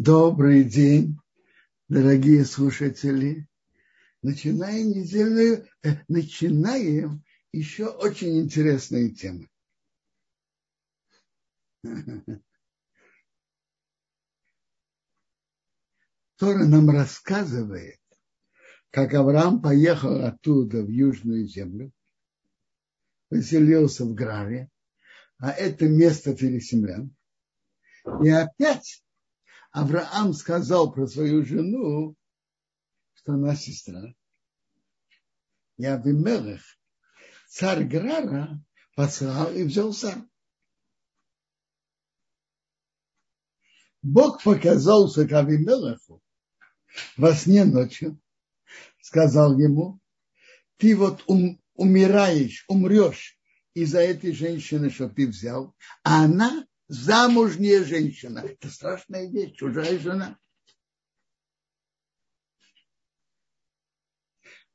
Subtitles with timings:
[0.00, 1.18] Добрый день,
[1.88, 3.48] дорогие слушатели.
[4.22, 9.48] Начинаем недельную, э, начинаем еще очень интересные темы.
[16.36, 17.98] Тора нам рассказывает,
[18.90, 21.90] как Авраам поехал оттуда в Южную землю,
[23.30, 24.70] поселился в Граве,
[25.38, 27.12] а это место пересемлян.
[28.22, 29.02] И опять
[29.78, 32.16] Авраам сказал про свою жену,
[33.14, 34.12] что она сестра.
[35.76, 36.62] И Авимелех,
[37.48, 38.60] царь Грара,
[38.96, 40.28] послал и взял сам.
[44.02, 46.20] Бог показался к Авимелеху
[47.16, 48.20] во сне ночью,
[49.00, 50.00] сказал ему,
[50.78, 53.38] ты вот ум, умираешь, умрешь
[53.74, 58.40] из-за этой женщины, что ты взял, а она замужняя женщина.
[58.40, 60.38] Это страшная вещь, чужая жена.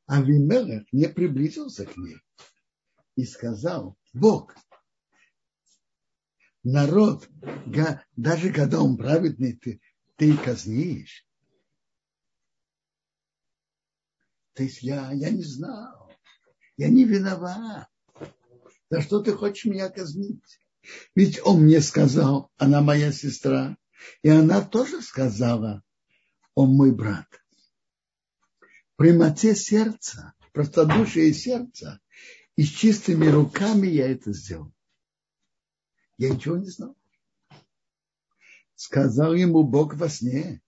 [0.06, 2.18] Авимелех не приблизился к ней
[3.16, 4.56] и сказал, Бог,
[6.64, 7.30] народ,
[8.16, 9.82] даже когда он праведный, ты,
[10.18, 11.26] ты казнишь.
[14.54, 16.12] То есть я, я не знал,
[16.78, 17.90] я не виноват.
[18.90, 20.63] За что ты хочешь меня казнить?
[21.16, 23.78] Ведь он мне сказал, она моя сестра,
[24.22, 25.84] и она тоже сказала,
[26.56, 27.28] он мой брат.
[28.96, 32.00] Прямоте сердца, простодушие сердца,
[32.56, 34.74] и с чистыми руками я это сделал.
[36.18, 36.96] Я ничего не знал.
[38.76, 40.62] Сказал ему Бог во сне,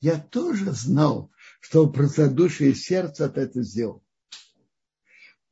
[0.00, 4.04] я тоже знал, что простодушие сердца ты это сделал.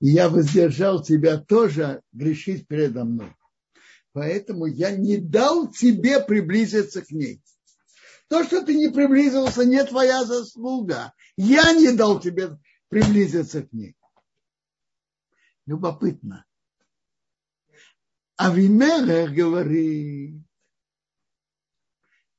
[0.01, 3.34] И я воздержал тебя тоже грешить передо мной
[4.12, 7.42] поэтому я не дал тебе приблизиться к ней.
[8.28, 11.12] То, что ты не приблизился, не твоя заслуга.
[11.36, 13.97] Я не дал тебе приблизиться к ней.
[15.66, 16.47] Любопытно.
[18.37, 20.43] Авимелех говорит,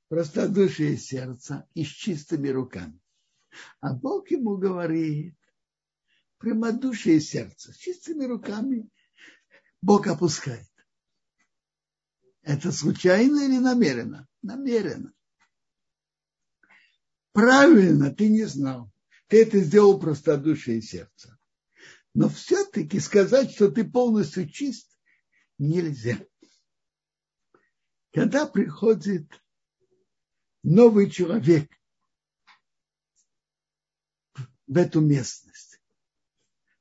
[0.08, 3.00] простодушие сердца и с чистыми руками.
[3.82, 5.36] А Бог ему говорит,
[6.38, 8.90] прямодушие сердца с чистыми руками
[9.82, 10.71] Бог опускает.
[12.44, 14.28] Это случайно или намеренно?
[14.42, 15.14] Намеренно.
[17.34, 18.92] Правильно, ты не знал.
[19.28, 21.38] Ты это сделал простодушие сердца.
[22.14, 24.98] Но все-таки сказать, что ты полностью чист,
[25.58, 26.18] нельзя.
[28.12, 29.32] Когда приходит
[30.64, 31.72] новый человек
[34.68, 35.82] в эту местность,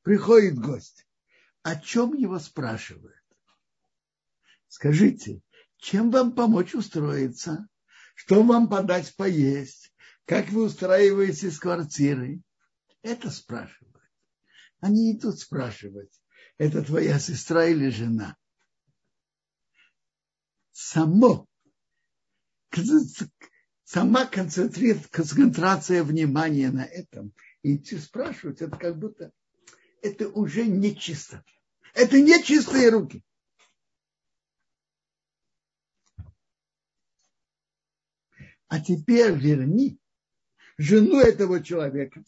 [0.03, 1.07] приходит гость,
[1.63, 3.23] о чем его спрашивают?
[4.67, 5.43] Скажите,
[5.81, 7.67] чем вам помочь устроиться,
[8.15, 9.93] что вам подать поесть,
[10.27, 12.43] как вы устраиваетесь с квартирой.
[13.03, 13.97] Это спрашивают.
[14.81, 16.13] Они идут спрашивать,
[16.59, 18.37] это твоя сестра или жена.
[20.73, 21.47] Само,
[23.85, 29.33] сама концентрация внимания на этом и идти спрашивать, это как будто
[30.03, 31.45] это уже нечисто.
[31.95, 33.25] Это нечистые руки.
[38.71, 40.01] А теперь верни
[40.79, 42.23] жену этого человека,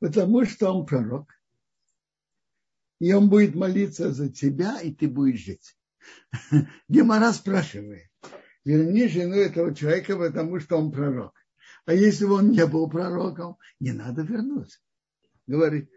[0.00, 1.30] потому что он пророк,
[2.98, 5.76] и он будет молиться за тебя, и ты будешь жить.
[6.88, 8.08] Гемора спрашивает,
[8.64, 11.34] верни жену этого человека, потому что он пророк.
[11.84, 14.80] А если бы он не был пророком, не надо вернуть.
[15.46, 15.90] Говорит,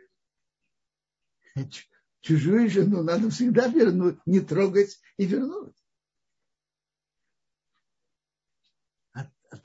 [2.19, 5.76] чужую жену надо всегда вернуть, не трогать и вернуть.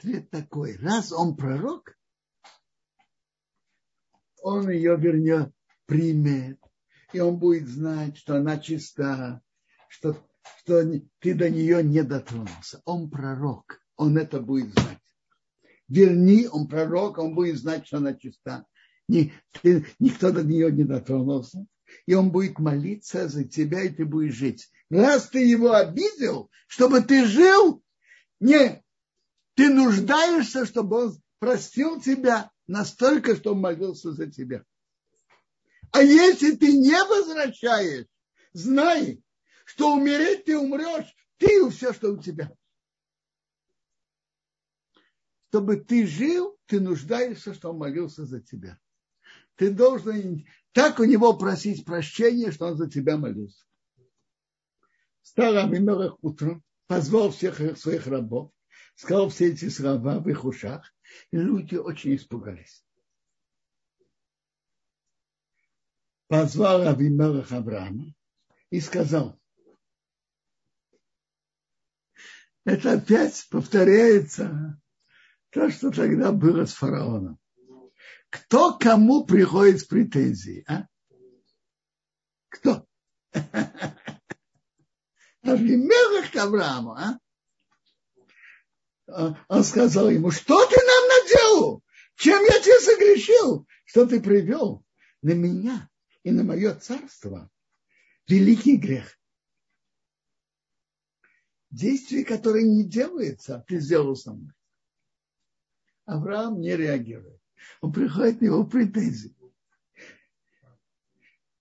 [0.03, 1.97] Ответ такой, раз он пророк,
[4.43, 5.53] он ее вернет,
[5.87, 6.59] примет,
[7.13, 9.41] и он будет знать, что она чиста,
[9.87, 10.17] что,
[10.59, 10.83] что
[11.21, 12.83] ты до нее не дотронулся.
[12.85, 14.99] Он пророк, он это будет знать.
[15.87, 18.67] Верни, он пророк, он будет знать, что она чиста.
[19.07, 19.33] Ни,
[19.63, 21.65] ты, никто до нее не дотронулся.
[22.07, 24.69] И он будет молиться за тебя, и ты будешь жить.
[24.91, 27.85] Раз ты его обидел, чтобы ты жил,
[28.41, 28.82] не
[29.63, 34.65] ты нуждаешься, чтобы он простил тебя настолько, что он молился за тебя.
[35.93, 38.09] А если ты не возвращаешь,
[38.53, 39.23] знай,
[39.65, 42.53] что умереть ты умрешь, ты и все, что у тебя.
[45.51, 48.81] Чтобы ты жил, ты нуждаешься, что он молился за тебя.
[49.55, 53.65] Ты должен так у него просить прощения, что он за тебя молился.
[55.21, 58.51] Стал Амимелах утром, позвал всех своих рабов
[58.95, 60.93] сказал все эти слова в их ушах,
[61.31, 62.85] и люди очень испугались.
[66.29, 68.15] Позвал Авимелах Авраама
[68.71, 69.39] и сказал,
[72.65, 74.81] это опять повторяется
[75.51, 77.39] то, что тогда было с фараоном.
[78.31, 80.65] Кто кому приходит с претензией?
[80.67, 80.87] А?
[82.49, 82.87] Кто?
[85.43, 87.19] Авимелах к а?
[89.49, 91.83] Он сказал ему, что ты нам наделал?
[92.17, 93.67] Чем я тебе согрешил?
[93.85, 94.85] Что ты привел
[95.23, 95.91] на меня
[96.23, 97.51] и на мое царство?
[98.27, 99.19] Великий грех.
[101.71, 104.53] Действие, которое не делается, а ты сделал со мной.
[106.05, 107.41] Авраам не реагирует.
[107.81, 109.35] Он приходит на него претензии.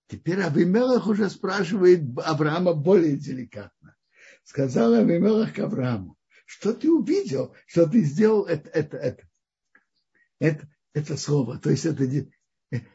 [0.07, 3.95] Теперь Авимелах уже спрашивает Авраама более деликатно.
[4.43, 6.17] Сказал Авимелах к Аврааму,
[6.51, 9.23] что ты увидел, что ты сделал это, это, это.
[10.37, 12.03] Это, это слово, то есть это,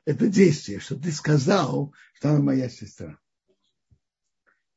[0.05, 3.19] это действие, что ты сказал, что она моя сестра.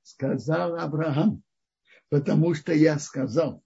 [0.02, 1.44] Сказал Авраам,
[2.08, 3.66] потому что я сказал,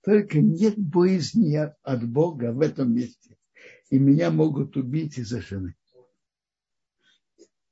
[0.00, 3.38] только нет боязни от Бога в этом месте,
[3.90, 5.76] и меня могут убить из-за жены.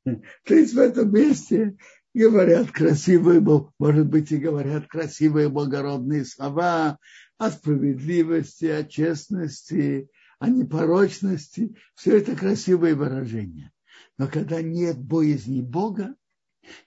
[0.05, 1.77] То есть в этом месте
[2.15, 3.41] говорят красивые,
[3.79, 6.99] может быть, и говорят красивые благородные слова
[7.39, 11.77] о справедливости, о честности, о непорочности.
[11.95, 13.73] Все это красивые выражения.
[14.19, 16.15] Но когда нет боязни Бога,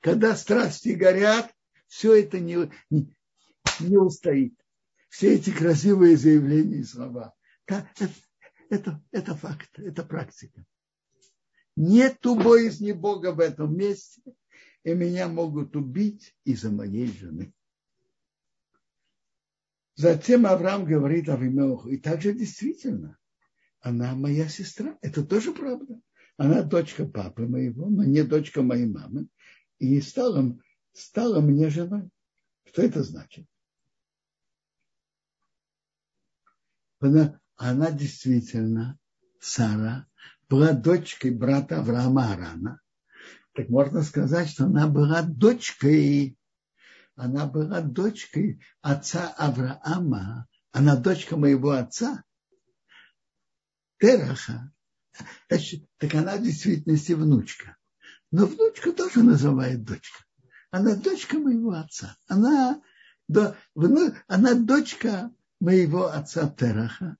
[0.02, 1.52] когда страсти горят,
[1.88, 3.16] все это не, не,
[3.80, 4.56] не устоит.
[5.10, 7.34] Все эти красивые заявления и слова.
[7.66, 7.88] Это,
[8.70, 10.66] это, это факт, это практика.
[11.76, 14.22] Нету боязни Бога в этом месте,
[14.84, 17.54] и меня могут убить из-за моей жены.
[19.96, 23.18] Затем Авраам говорит Авимелаху, и также действительно,
[23.80, 26.02] она моя сестра, это тоже правда.
[26.36, 29.28] Она дочка папы моего, но не дочка моей мамы,
[29.78, 30.58] и стала,
[30.94, 32.10] стала мне женой.
[32.66, 33.46] Что это значит?
[37.00, 38.98] Она, она действительно,
[39.40, 40.08] Сара,
[40.50, 42.82] была дочкой брата Авраама Арана,
[43.54, 46.38] так можно сказать, что она была дочкой,
[47.16, 52.24] она была дочкой отца Авраама, она дочка моего отца,
[54.00, 54.72] Тераха.
[55.48, 57.78] Так она в действительности внучка.
[58.32, 60.24] Но внучку тоже называют дочка.
[60.72, 62.18] Она дочка моего отца.
[62.28, 62.82] Она,
[64.28, 67.16] она дочка моего отца Тераха.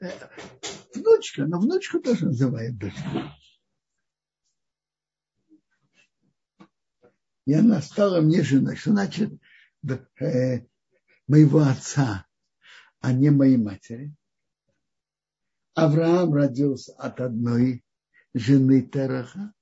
[0.00, 0.10] Э,
[0.94, 3.30] внучка, но внучку тоже называют дочкой.
[7.44, 8.76] И она стала мне женой.
[8.76, 9.32] Что значит
[10.20, 10.60] э,
[11.26, 12.26] моего отца,
[13.00, 14.14] а не моей матери?
[15.74, 17.84] Авраам родился от одной
[18.34, 19.52] жены Тераха,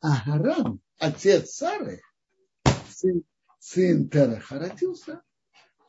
[0.00, 2.02] а Харам, отец Сары,
[2.90, 3.22] сын,
[3.58, 5.22] сын Тераха, родился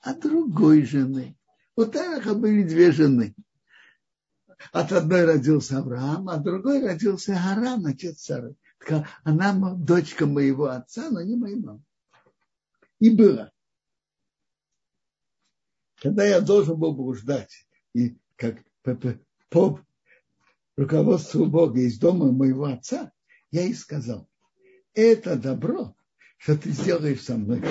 [0.01, 1.37] от другой жены.
[1.75, 3.35] У Тераха были две жены–
[4.71, 8.55] от одной родился Авраам, а другой родился Харан, отец Сары.
[9.23, 11.83] Она дочка моего отца, но не моей мамы.
[12.99, 13.51] И было.
[16.01, 18.63] Когда я должен был бы ждать, и как
[19.49, 19.85] по,
[20.75, 23.11] руководству Бога из дома моего отца,
[23.51, 24.27] я и сказал,
[24.93, 25.95] это добро,
[26.37, 27.63] что ты сделаешь со мной.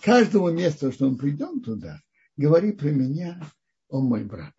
[0.00, 2.00] Каждому месту, что мы придем туда,
[2.36, 3.40] говори про меня,
[3.88, 4.54] он мой брат.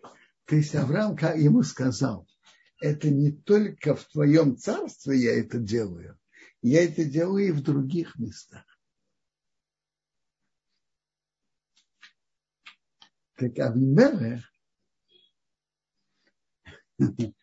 [0.45, 2.27] То есть Авраам ему сказал,
[2.79, 6.19] это не только в твоем царстве я это делаю,
[6.61, 8.65] я это делаю и в других местах.
[13.35, 14.43] Так Авимелех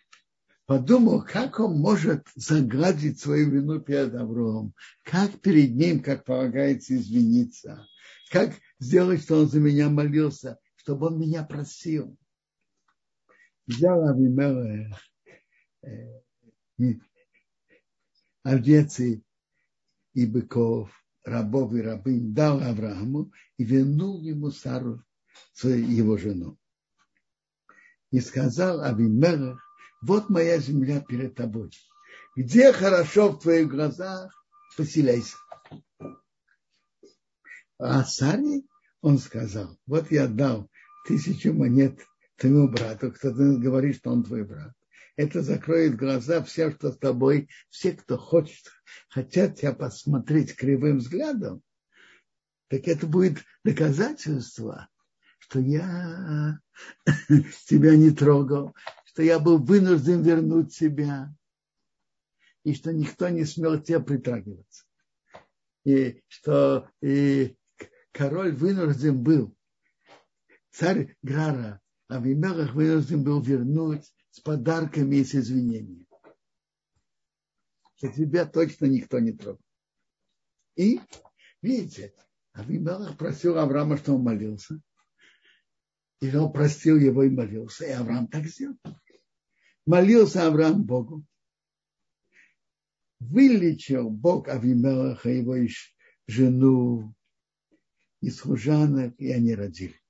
[0.67, 7.87] подумал, как он может загладить свою вину перед Авраамом, как перед ним, как полагается, извиниться,
[8.31, 12.17] как сделать, что он за меня молился, чтобы он меня просил
[13.71, 14.99] взял Авимелех
[18.43, 19.23] овец и,
[20.15, 20.91] и быков,
[21.25, 25.03] рабов и рабынь, дал Аврааму и вернул ему Сару,
[25.63, 26.59] его жену.
[28.11, 29.61] И сказал Авимелех,
[30.03, 31.71] вот моя земля перед тобой.
[32.37, 34.33] Где хорошо в твоих глазах,
[34.77, 35.37] поселяйся.
[37.79, 38.63] А Саре
[39.01, 40.71] он сказал, вот я дал
[41.07, 41.99] тысячу монет
[42.37, 44.75] твоему брату, кто говорит, что он твой брат.
[45.21, 48.73] Это закроет глаза всем, что с тобой, все, кто хочет,
[49.11, 51.61] хотят тебя посмотреть кривым взглядом,
[52.69, 54.89] так это будет доказательство,
[55.39, 56.59] что я
[57.67, 58.75] тебя не трогал,
[59.05, 61.31] что я был вынужден вернуть тебя,
[62.65, 64.87] и что никто не смел тебе притрагиваться.
[65.85, 67.59] И что и
[68.13, 69.55] король вынужден был,
[70.71, 76.07] царь Грара Авимелах вынужден был вернуть с подарками и с извинениями.
[77.97, 79.61] Что тебя точно никто не трогал.
[80.77, 81.01] И,
[81.61, 82.15] видите,
[82.53, 84.81] Авимелах просил Авраама, что он молился.
[86.21, 87.87] И он простил его и молился.
[87.87, 88.77] И Авраам так сделал.
[89.87, 91.25] Молился Авраам Богу.
[93.19, 95.57] Вылечил Бог Авимелаха, его
[96.27, 97.15] жену,
[98.21, 100.01] и служанок, и они родили.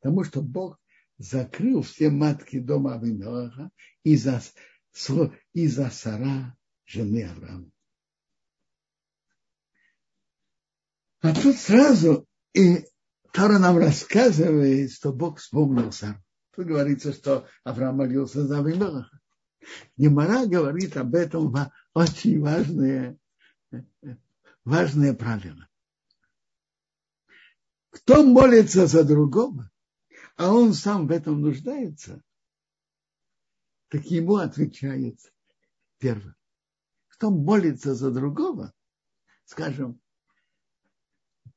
[0.00, 0.79] Потому что Бог
[1.20, 3.70] закрыл все матки дома Авимелаха
[4.02, 4.42] из-за
[5.52, 7.70] из Сара, жены Авраама.
[11.20, 12.86] А тут сразу и
[13.32, 16.18] Тора нам рассказывает, что Бог вспомнил Сару.
[16.52, 19.20] Тут говорится, что Авраам молился за Авимелаха.
[19.98, 21.54] Немара говорит об этом
[21.92, 23.18] очень важное,
[24.64, 25.68] важное правило.
[27.90, 29.70] Кто молится за другого,
[30.40, 32.24] а он сам в этом нуждается,
[33.88, 35.18] так ему отвечает
[35.98, 36.34] первое.
[37.08, 38.72] Кто молится за другого,
[39.44, 40.00] скажем,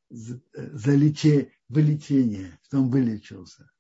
[0.10, 3.72] за лечение, вылечение, что он вылечился.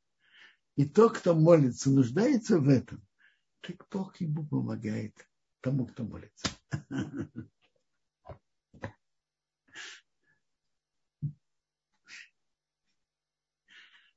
[0.77, 3.05] И тот, кто молится, нуждается в этом,
[3.59, 5.17] так Бог ему помогает
[5.59, 6.47] тому, кто молится.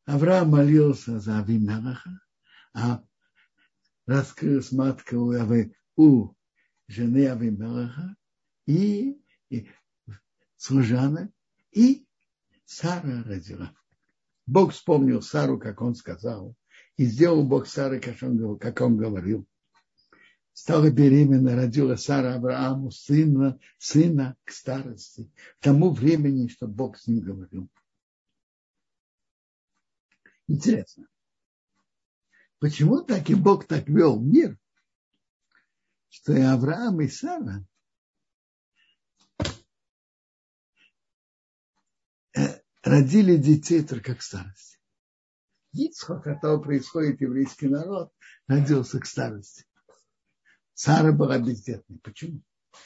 [0.06, 2.20] Авраам молился за Авимелаха,
[2.72, 3.04] а
[4.06, 5.34] раскрылась матка у,
[5.96, 6.34] у
[6.86, 8.16] жены Авимелаха
[8.66, 9.20] и,
[9.50, 9.68] и
[10.56, 11.32] служанок,
[11.72, 12.06] и
[12.64, 13.72] Сара родила.
[14.46, 16.54] Бог вспомнил Сару, как он сказал,
[16.96, 19.44] и сделал Бог Сары, как он, как он говорил.
[20.52, 27.08] Стала беременна, родила Сара Аврааму сына, сына к старости, к тому времени, что Бог с
[27.08, 27.68] ним говорил.
[30.48, 31.08] Интересно.
[32.58, 34.58] Почему так и Бог так вел мир,
[36.08, 37.64] что и Авраам, и Сара
[42.34, 44.78] э, родили детей только к старости.
[45.72, 48.10] Ицхок, от того происходит еврейский народ,
[48.46, 49.66] родился к старости.
[50.72, 51.98] Сара была бездетной.
[51.98, 52.42] Почему?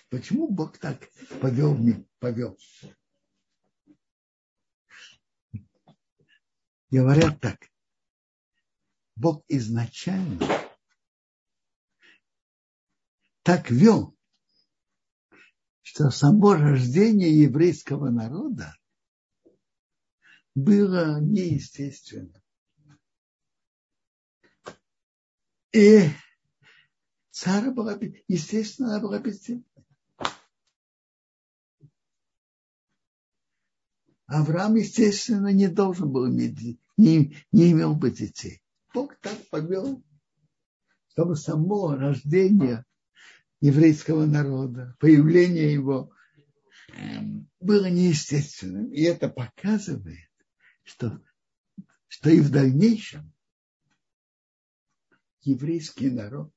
[0.09, 1.09] Почему Бог так
[1.41, 1.77] повел
[2.19, 2.59] повел?
[6.91, 7.71] Говорят так.
[9.17, 10.47] Бог изначально
[13.43, 14.17] так вел,
[15.83, 18.75] что само рождение еврейского народа
[20.55, 22.43] было неестественно.
[25.73, 26.09] И
[27.31, 29.65] Сара была, естественно, она была бездетной.
[34.31, 38.63] Авраам, естественно, не должен был иметь, не, не имел бы детей.
[38.95, 40.05] Бог так повел,
[41.09, 42.85] чтобы само рождение
[43.61, 46.13] еврейского народа, появление его
[46.93, 48.93] эм, было неестественным.
[48.93, 50.31] И это показывает,
[50.85, 51.21] что,
[52.07, 53.33] что и в дальнейшем
[55.43, 56.53] еврейский народ,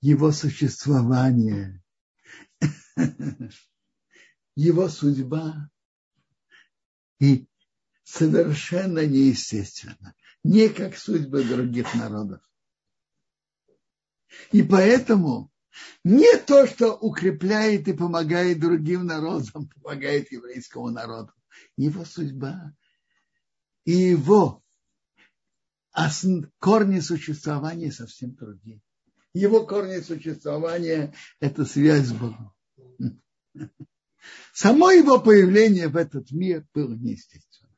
[0.00, 1.84] его существование,
[4.56, 5.70] его судьба
[7.20, 7.46] и
[8.04, 12.40] совершенно неестественно, не как судьбы других народов.
[14.52, 15.50] И поэтому
[16.04, 21.32] не то, что укрепляет и помогает другим народам, помогает еврейскому народу.
[21.76, 22.72] Его судьба
[23.84, 24.62] и его
[26.58, 28.80] корни существования совсем другие.
[29.34, 32.52] Его корни существования– это связь с Богом.
[34.52, 37.68] Само его появление в этот мир было неестественно.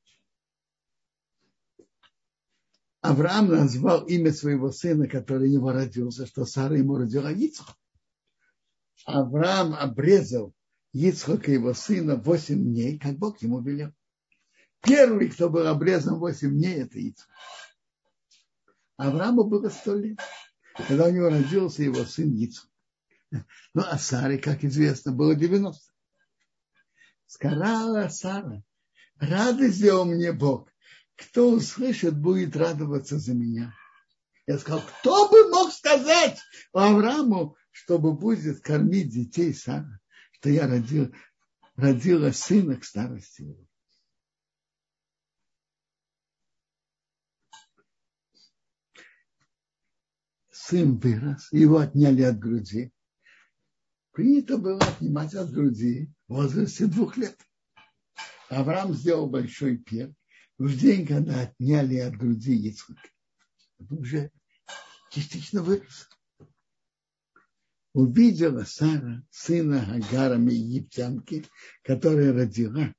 [3.00, 7.76] Авраам назвал имя своего сына, который у него родился, что Сара ему родила Ицхак.
[9.06, 10.54] Авраам обрезал
[10.92, 13.92] Ицхака его сына 8 дней, как Бог ему велел.
[14.82, 17.28] Первый, кто был обрезан 8 дней, это Ицхак.
[18.96, 20.18] Аврааму было 100 лет,
[20.74, 22.70] когда у него родился его сын Ицхак.
[23.72, 25.89] Ну, а Саре, как известно, было 90
[27.30, 28.60] Сказала Сара,
[29.20, 30.68] Рады сделал мне Бог.
[31.14, 33.72] Кто услышит, будет радоваться за меня.
[34.48, 36.40] Я сказал, кто бы мог сказать
[36.72, 40.00] Аврааму, чтобы будет кормить детей Сара,
[40.32, 41.14] что я родил,
[41.76, 43.64] родила сына к старости его.
[50.50, 52.92] Сын вырос, его отняли от груди.
[54.10, 57.38] Принято было отнимать от груди возрасте двух лет.
[58.48, 60.14] Авраам сделал большой пир
[60.58, 62.98] в день, когда отняли от груди Ицхак.
[63.78, 64.30] Он уже
[65.10, 66.08] частично вырос.
[67.92, 71.44] Увидела Сара, сына Агара египтянки,
[71.82, 72.94] которая родила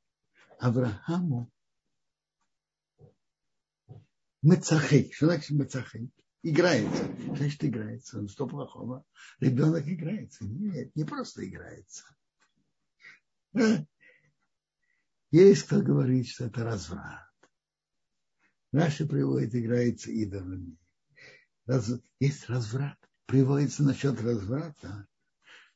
[0.59, 1.49] Аврааму
[4.41, 5.11] Мецахей.
[5.13, 6.11] Что значит Мецахей?
[6.43, 7.05] Играется.
[7.35, 8.19] Значит, играется.
[8.19, 9.05] Ну, что плохого?
[9.39, 10.43] Ребенок играется.
[10.43, 12.03] Нет, не просто играется.
[15.31, 17.31] Есть кто говорит, что это разврат.
[18.71, 20.77] Наши приводит, играется идолами.
[21.65, 22.97] Раз, есть разврат.
[23.25, 25.07] Приводится насчет разврата,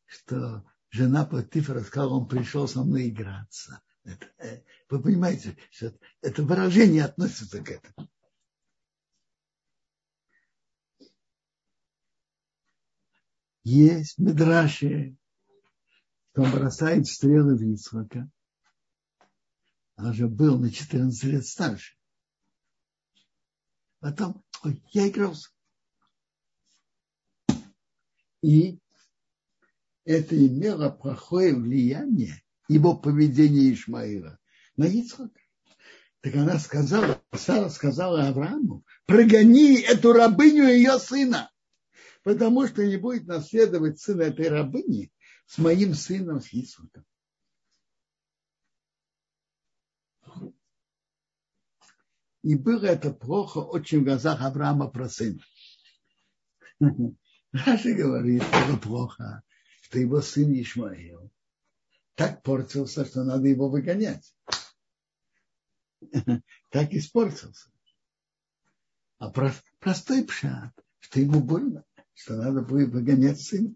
[0.06, 3.82] что жена Патифа сказала, он пришел со мной играться.
[4.04, 8.10] Это, э, вы понимаете, что это выражение относится к этому.
[13.64, 15.18] Есть Медраши,
[16.36, 18.30] что он бросает стрелы в Ицхака.
[19.96, 21.96] Он же был на 14 лет старше.
[24.02, 25.50] Потом, ой, я игрался.
[28.42, 28.80] И
[30.04, 34.38] это имело плохое влияние его поведения Ишмаила
[34.76, 35.40] на Ицхака.
[36.20, 41.50] Так она сказала, Сара сказала Аврааму, прогони эту рабыню и ее сына
[42.26, 45.12] потому что не будет наследовать сын этой рабыни
[45.48, 47.06] с моим сыном, с Исуком.
[52.44, 55.42] И было это плохо очень в глазах Авраама про сына.
[57.52, 59.42] Раши говорит, было плохо,
[59.82, 61.32] что его сын Ишмаил
[62.14, 64.36] так портился, что надо его выгонять.
[66.70, 67.72] Так испортился.
[69.18, 69.32] А
[69.80, 71.84] простой пшат, что ему больно
[72.16, 73.76] что надо будет выгонять сына.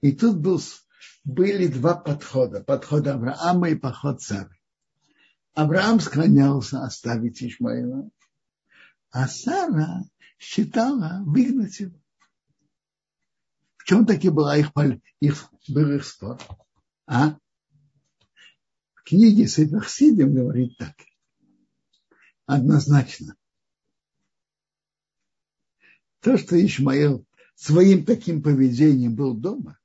[0.00, 0.60] И тут был,
[1.24, 2.62] были два подхода.
[2.62, 4.58] Подход Авраама и подход Сары.
[5.54, 8.10] Авраам склонялся оставить Ишмаила,
[9.10, 10.02] а Сара
[10.38, 11.98] считала выгнать его.
[13.76, 14.70] В чем таки была их,
[15.20, 16.38] их, был их спор?
[17.06, 17.36] А?
[18.94, 20.94] В книге Сидим говорит так.
[22.46, 23.36] Однозначно.
[26.20, 29.78] То, что Ишмаил своим таким поведением был дома,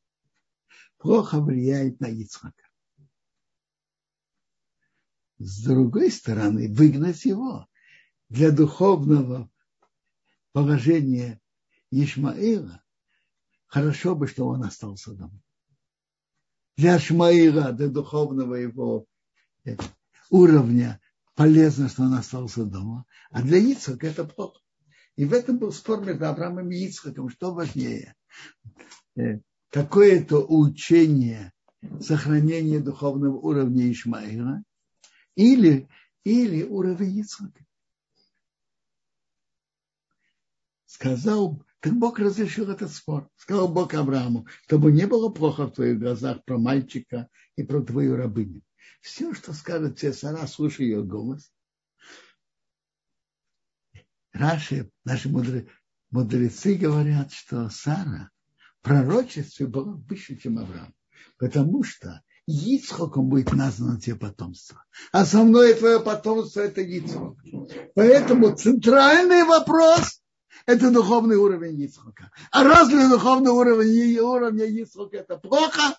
[0.97, 2.67] плохо влияет на Ицхака.
[5.39, 7.67] С другой стороны, выгнать его
[8.29, 9.49] для духовного
[10.51, 11.39] положения
[11.91, 12.83] Ишмаила,
[13.67, 15.39] хорошо бы, что он остался дома.
[16.75, 19.05] Для Шмаила, для духовного его
[19.65, 19.77] э,
[20.29, 20.99] уровня
[21.35, 24.59] полезно, что он остался дома, а для Ицхака это плохо.
[25.15, 28.15] И в этом был спор между Авраамом и Ицхаком, что важнее.
[29.69, 31.51] Какое-то учение
[31.99, 34.63] сохранения духовного уровня Ишмаила
[35.35, 35.87] или,
[36.23, 37.65] или уровень Ицхака.
[40.85, 43.29] Сказал, как Бог разрешил этот спор.
[43.35, 48.15] Сказал Бог Аврааму, чтобы не было плохо в твоих глазах про мальчика и про твою
[48.15, 48.61] рабыню.
[49.01, 50.13] Все, что скажет тебе
[50.47, 51.51] слушай ее голос.
[54.31, 55.29] Раши, наши
[56.09, 58.31] мудрецы говорят, что Сара
[58.87, 60.93] пророчестве была выше, чем Авраам.
[61.37, 64.83] Потому что Ицхоком будет названо тебе потомство.
[65.11, 67.37] Основное твое потомство– это Ицхок.
[67.95, 70.21] Поэтому центральный вопрос–
[70.65, 72.31] это духовный уровень Ицхока.
[72.51, 75.97] А раз для духовного уровня, Ицхока это плохо,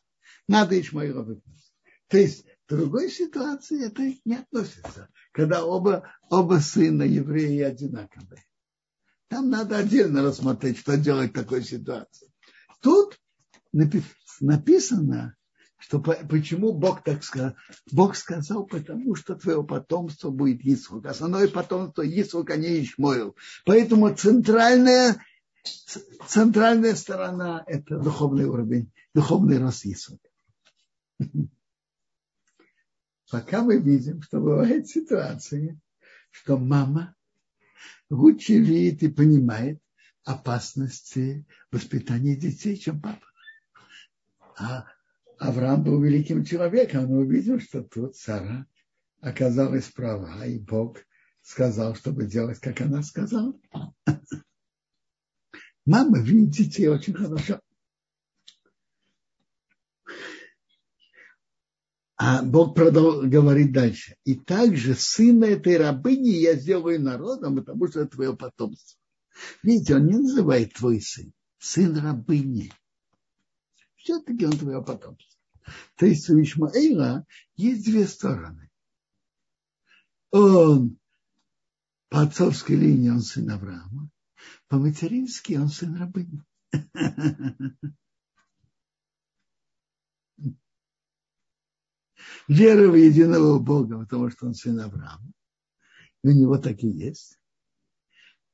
[0.48, 1.74] надо Ишмаила выпустить.
[2.08, 8.44] То есть в другой ситуации это не относится когда оба, оба сына евреи одинаковые.
[9.28, 12.32] Там надо отдельно рассмотреть, что делать в такой ситуации.
[12.80, 13.18] Тут
[13.72, 15.36] написано,
[15.78, 17.54] что почему Бог так сказал.
[17.92, 21.06] Бог сказал, потому что твое потомство будет Исхук.
[21.06, 23.36] Основное потомство Исхук, а не Ишмоил.
[23.64, 25.22] Поэтому центральная,
[26.26, 30.28] центральная сторона– это духовный уровень, духовный рост Исхука.
[33.30, 35.78] Пока мы видим, что бывают ситуации,
[36.30, 37.14] что мама
[38.10, 39.80] лучше видит и понимает
[40.28, 43.26] опасности воспитания детей, чем папа.
[44.58, 44.84] А
[45.38, 48.66] Авраам был великим человеком, он увидел, что тут Сара
[49.20, 50.98] оказалась права, и Бог
[51.40, 53.58] сказал, чтобы делать, как она сказала.
[55.86, 57.60] Мама видит детей очень хорошо.
[62.16, 64.16] А Бог продол- говорит дальше.
[64.24, 68.98] И также сына этой рабыни я сделаю народом, потому что это твое потомство.
[69.62, 71.32] Видите, он не называет твой сын.
[71.58, 72.72] сын рабыни.
[73.96, 75.38] Все-таки он твое потомство.
[75.96, 78.70] То есть у Ишмаэла есть две стороны.
[80.30, 80.98] Он
[82.08, 84.10] по отцовской линии он сын Авраама,
[84.68, 86.42] по матерински он сын рабыни.
[92.46, 95.32] Вера в единого Бога, потому что он сын Авраама.
[96.22, 97.37] И у него так и есть.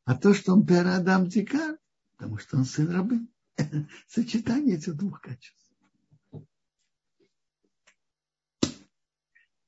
[0.04, 1.78] А то, что он Перадам Дикар,
[2.16, 3.26] потому что он сын рабы.
[4.08, 5.64] Сочетание этих двух качеств.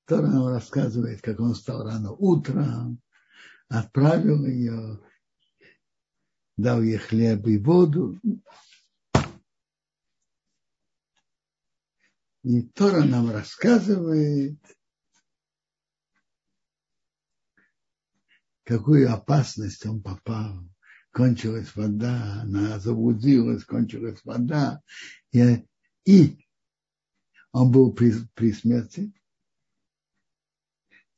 [0.05, 3.03] Тора нам рассказывает, как он встал рано утром,
[3.69, 5.01] отправил ее,
[6.57, 8.21] дал ей хлеб и воду.
[12.45, 14.61] И Тора нам рассказывает,
[18.67, 20.69] какую опасность он попал.
[21.13, 24.83] Кончилась вода, она заблудилась, кончилась вода.
[25.33, 25.65] И,
[26.05, 26.47] и
[27.53, 29.15] он был при, при смерти.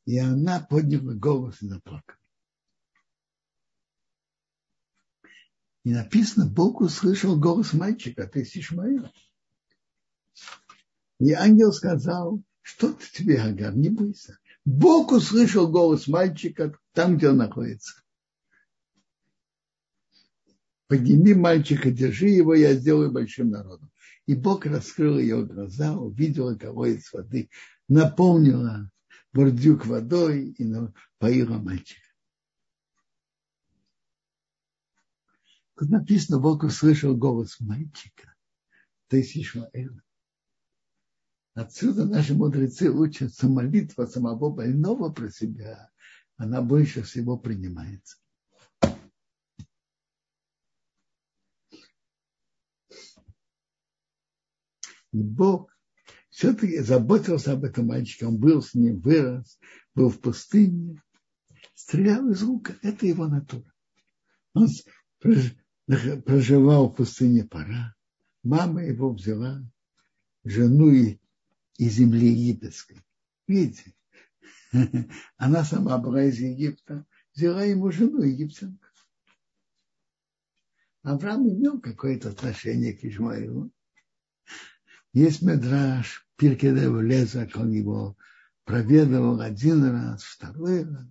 [0.05, 2.19] И она подняла голос и заплакала.
[5.85, 9.11] И написано, Бог услышал голос мальчика, ты есть Ишмаила.
[11.19, 14.39] И ангел сказал, что ты тебе, Агар, не бойся.
[14.65, 18.03] Бог услышал голос мальчика там, где он находится.
[20.89, 23.93] Подними мальчика, держи его, я сделаю большим народом.
[24.27, 27.51] И Бог раскрыл ее глаза, увидела, кого из воды,
[27.87, 28.91] наполнила
[29.33, 30.75] бордюк водой и
[31.19, 32.09] поила мальчика.
[35.77, 38.35] Тут написано, Бог услышал голос мальчика,
[39.07, 40.03] то есть Ишмаэла.
[41.55, 45.93] Отсюда наши мудрецы учатся молитва самого больного про себя,
[46.39, 48.17] она больше всего принимается.
[55.13, 55.71] И Бог
[56.31, 58.27] все-таки заботился об этом мальчике.
[58.27, 59.59] Он был с ним, вырос,
[59.95, 61.03] был в пустыне,
[61.75, 62.77] стрелял из лука.
[62.83, 63.73] Это его натура.
[64.55, 64.69] Он
[65.87, 67.97] проживал в пустыне пора.
[68.45, 69.61] Мама его взяла
[70.45, 73.03] жену из земли египетской.
[73.49, 73.95] Видите,
[75.37, 78.85] она сама была из Египта, взяла ему жену египтянку.
[81.03, 83.71] Авраам имел какое-то отношение к Ишмаилу.
[85.13, 88.17] Есть медраж, Пиркедев Лезак, он его
[88.65, 91.07] проведывал один раз, второй раз.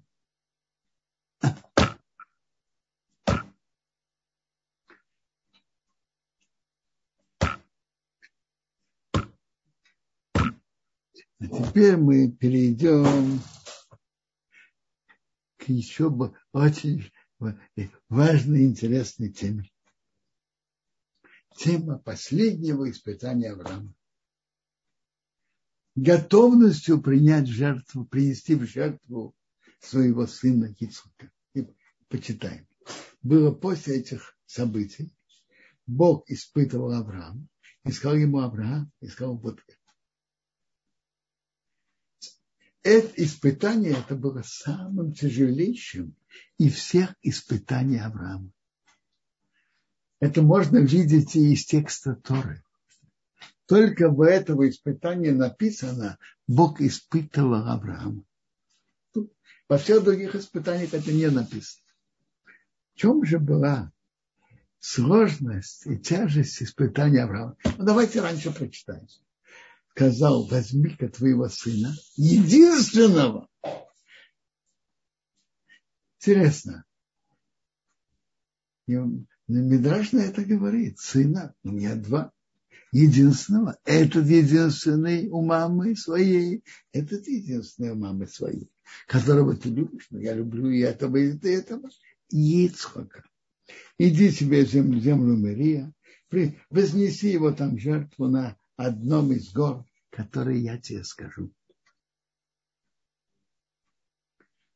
[11.40, 13.40] А теперь мы перейдем
[15.58, 16.10] к еще
[16.52, 17.12] очень
[18.10, 19.70] важной и интересной теме.
[21.56, 23.94] Тема последнего испытания Авраама.
[25.96, 29.36] Готовностью принять жертву, принести в жертву
[29.80, 31.32] своего сына Ицхака.
[31.54, 31.68] И
[32.08, 32.68] почитаем.
[33.22, 35.12] Было после этих событий.
[35.86, 37.48] Бог испытывал Авраама.
[37.84, 39.60] И сказал ему Авраам, и сказал вот
[42.88, 46.16] это испытание это было самым тяжелейшим
[46.58, 48.50] из всех испытаний Авраама.
[50.22, 52.64] Это можно видеть и из текста Торы.
[53.66, 58.24] Только в этого испытания написано, Бог испытывал Авраама.
[59.68, 61.84] Во всех других испытаниях это не написано.
[62.94, 63.92] В чем же была
[64.80, 67.58] сложность и тяжесть испытания Авраама?
[67.78, 69.08] Ну, давайте раньше прочитаем
[69.98, 73.50] сказал, возьми-ка твоего сына, единственного.
[76.20, 76.86] Интересно.
[78.86, 78.96] И
[79.48, 81.00] Мидраш на это говорит.
[81.00, 82.32] Сына, у меня два.
[82.92, 83.80] Единственного.
[83.86, 86.64] Этот единственный у мамы своей.
[86.92, 88.70] Этот единственный у мамы своей.
[89.08, 90.08] Которого ты любишь.
[90.12, 91.90] Но я люблю и этого, и этого.
[92.30, 93.24] Ицхака.
[93.98, 95.92] Иди себе в землю, землю Мария.
[96.70, 99.84] Вознеси его там жертву на одном из гор,
[100.18, 101.54] которые я тебе скажу.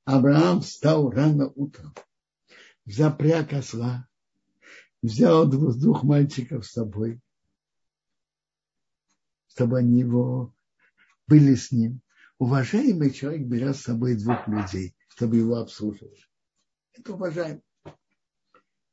[0.05, 1.95] Авраам встал рано утром,
[2.85, 4.07] запряг осла,
[5.01, 7.19] взял двух мальчиков с собой,
[9.47, 10.53] чтобы они его
[11.25, 12.01] были с ним.
[12.37, 16.29] Уважаемый человек берет с собой двух людей, чтобы его обслуживать.
[16.93, 17.63] Это уважаемый.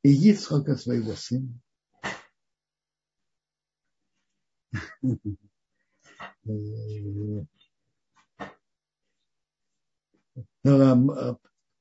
[0.01, 1.61] И Ицхока своего сына.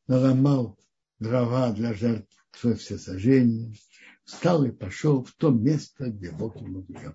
[0.06, 0.78] Наломал
[1.18, 3.74] дрова для жертвы всесожжения,
[4.24, 7.14] встал и пошел в то место, где Бог ему велел.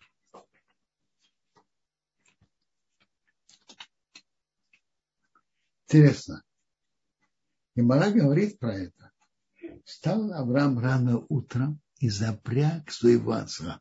[5.88, 6.44] Интересно.
[7.76, 9.12] И Мара говорит про это.
[9.86, 13.80] Встал Авраам рано утром и запряг своего отца.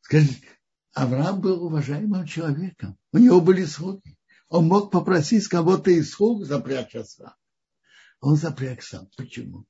[0.00, 0.57] Скажите,
[0.94, 2.98] Авраам был уважаемым человеком.
[3.12, 4.16] У него были слуги.
[4.48, 7.36] Он мог попросить кого-то из слуг запрячь отца.
[8.20, 9.08] Он запряг сам.
[9.16, 9.66] Почему?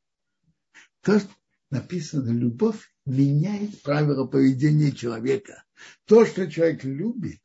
[1.03, 1.29] То, что
[1.71, 5.65] написано, любовь меняет правила поведения человека.
[6.07, 7.41] То, что человек любит,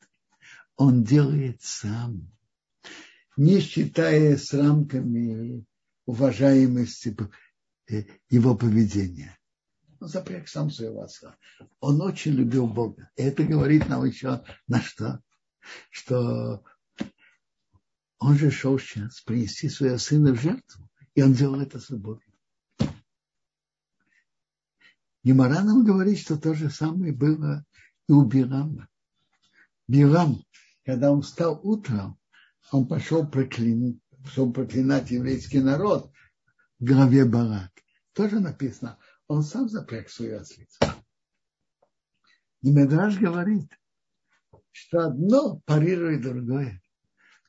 [0.75, 2.31] он делает сам,
[3.37, 5.65] не считая с рамками
[6.05, 7.15] уважаемости
[7.89, 9.37] э, его поведения.
[10.07, 11.35] Запряг сам своего отца.
[11.79, 13.09] Он очень любил Бога.
[13.15, 15.21] И это говорит нам еще на что?
[15.89, 16.63] Что
[18.19, 20.89] он же шел сейчас принести своего сына в жертву.
[21.15, 22.33] И он делал это с любовью.
[25.23, 27.65] Гемора нам говорит, что то же самое было
[28.09, 28.89] и у Бирама.
[29.87, 30.43] Бирам,
[30.85, 32.17] когда он встал утром,
[32.71, 36.11] он пошел проклинать, чтобы проклинать еврейский народ
[36.79, 37.71] в главе Барак.
[38.13, 40.79] Тоже написано, он сам запряг свою ослицу.
[42.61, 43.69] И Медраж говорит,
[44.71, 46.81] что одно парирует другое.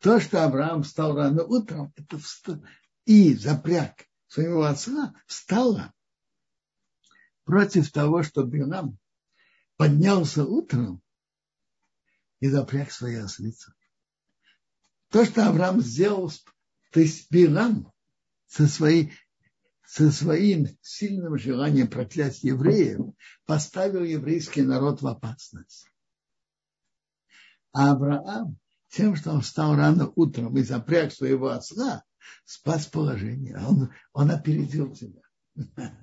[0.01, 2.63] То, что Авраам встал рано утром, это встал,
[3.07, 5.93] и запряг своего отца, встала
[7.45, 8.99] против того, что Билам
[9.77, 11.03] поднялся утром
[12.41, 13.73] и запряг свою ослицу.
[15.09, 16.31] То, что Авраам сделал,
[16.91, 17.93] то есть Билам
[18.47, 19.13] со, своей,
[19.87, 23.15] со своим сильным желанием проклясть евреев,
[23.47, 25.87] поставил еврейский народ в опасность.
[27.73, 32.05] А Авраам тем, что он встал рано утром и запряг своего отца,
[32.45, 33.59] спас положение.
[33.59, 35.23] Он, он опередил тебя.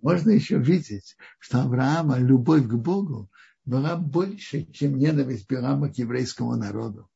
[0.00, 3.28] Можно еще видеть, что Авраама любовь к Богу
[3.64, 7.09] была больше, чем ненависть Бирама к еврейскому народу.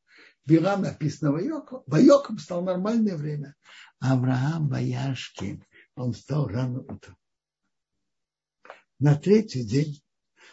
[0.47, 1.83] Бирам написано Вайоком.
[1.87, 3.57] Вайоком стал нормальное время.
[3.99, 5.65] Авраам Ваяшкин,
[5.97, 7.17] он встал рано утром.
[8.99, 10.03] На третий день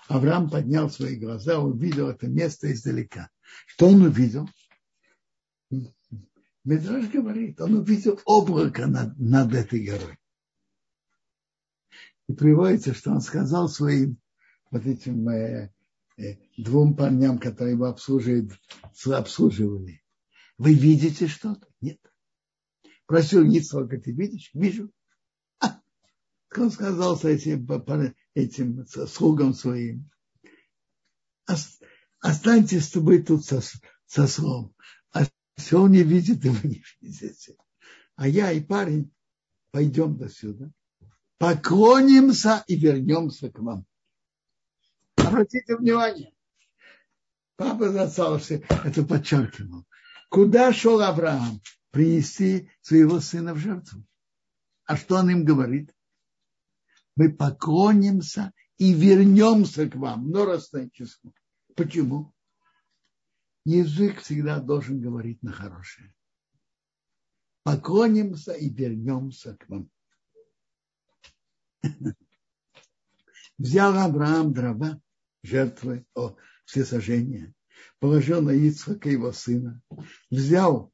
[0.07, 3.29] Авраам поднял свои глаза, увидел это место издалека.
[3.67, 4.49] Что он увидел?
[6.63, 10.17] Медраж говорит, он увидел облако над, над этой горой.
[12.27, 14.17] И приводится, что он сказал своим
[14.69, 15.73] вот этим э,
[16.57, 18.51] двум парням, которые его обслуживают,
[19.05, 20.03] обслуживали,
[20.57, 21.67] вы видите что-то?
[21.81, 21.99] Нет.
[23.05, 24.51] Просил Ницхак, ты видишь?
[24.53, 24.91] Вижу.
[25.59, 25.81] А,
[26.55, 27.67] он сказал этим,
[28.35, 30.09] этим слугам своим,
[32.19, 33.61] останьтесь тобой тут со,
[34.05, 34.73] со словом.
[35.11, 37.55] А все он не видит, и вы не видите.
[38.15, 39.11] А я и парень
[39.71, 40.71] пойдем до сюда,
[41.37, 43.85] поклонимся и вернемся к вам.
[45.27, 46.33] Обратите внимание.
[47.55, 49.85] Папа зацался, это подчеркивал.
[50.29, 51.61] Куда шел Авраам?
[51.91, 54.03] Принести своего сына в жертву.
[54.85, 55.93] А что он им говорит?
[57.15, 61.31] Мы поклонимся и вернемся к вам, но число.
[61.75, 62.33] Почему?
[63.65, 66.13] Язык всегда должен говорить на хорошее.
[67.63, 69.89] Поклонимся и вернемся к вам.
[73.57, 74.99] Взял Авраам дрова,
[75.43, 77.53] жертвы, о, все сожжения,
[77.99, 79.81] положил на Ицхака его сына,
[80.29, 80.93] взял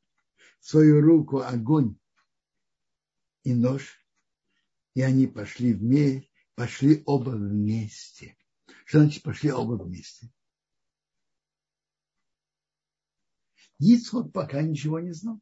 [0.60, 1.98] в свою руку огонь
[3.44, 4.04] и нож,
[4.94, 8.38] и они пошли вместе, пошли оба вместе.
[8.86, 10.32] Что значит пошли оба вместе?
[13.80, 15.40] Ицхок пока ничего не знал.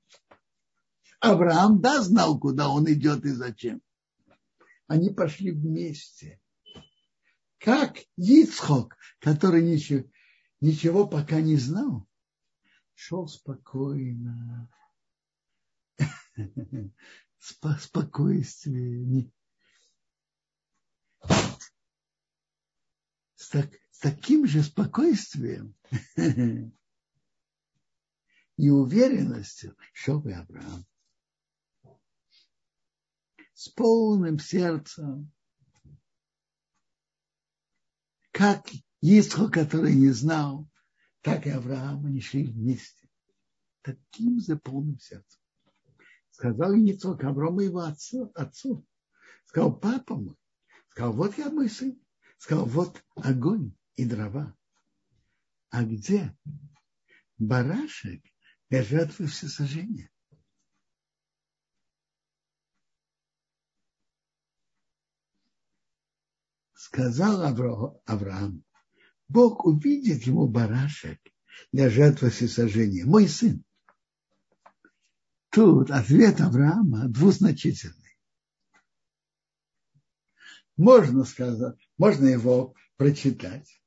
[1.19, 3.81] Авраам, да, знал, куда он идет и зачем.
[4.87, 6.41] Они пошли вместе.
[7.59, 10.03] Как Ицхок, который ничего,
[10.61, 12.07] ничего пока не знал,
[12.93, 14.69] шел спокойно.
[17.39, 19.31] Спокойствие.
[23.35, 25.75] С, так, с таким же спокойствием
[28.57, 30.85] и уверенностью шел и Авраам.
[33.53, 35.31] С полным сердцем.
[38.36, 38.69] Как
[39.00, 40.69] Исхо, который не знал,
[41.21, 43.08] так и Авраам, они шли вместе.
[43.82, 45.39] Таким же полным сердцем.
[46.32, 48.86] Сказал Ицхок Аврааму его отцу, отцу.
[49.45, 50.36] Сказал, папа мой.
[50.89, 51.98] Сказал, вот я мой сын.
[52.38, 54.54] Сказал, вот огонь и дрова.
[55.69, 56.38] А где
[57.38, 58.21] барашек
[58.69, 60.12] для жертвы всесожжения.
[66.86, 68.63] Сказал Авраам,
[69.28, 71.19] Бог увидит ему барашек
[71.71, 73.06] для жертвы всесожжения.
[73.06, 73.63] Мой сын.
[75.50, 78.19] Тут ответ Авраама двузначительный.
[80.78, 83.82] Можно сказать, можно его прочитать.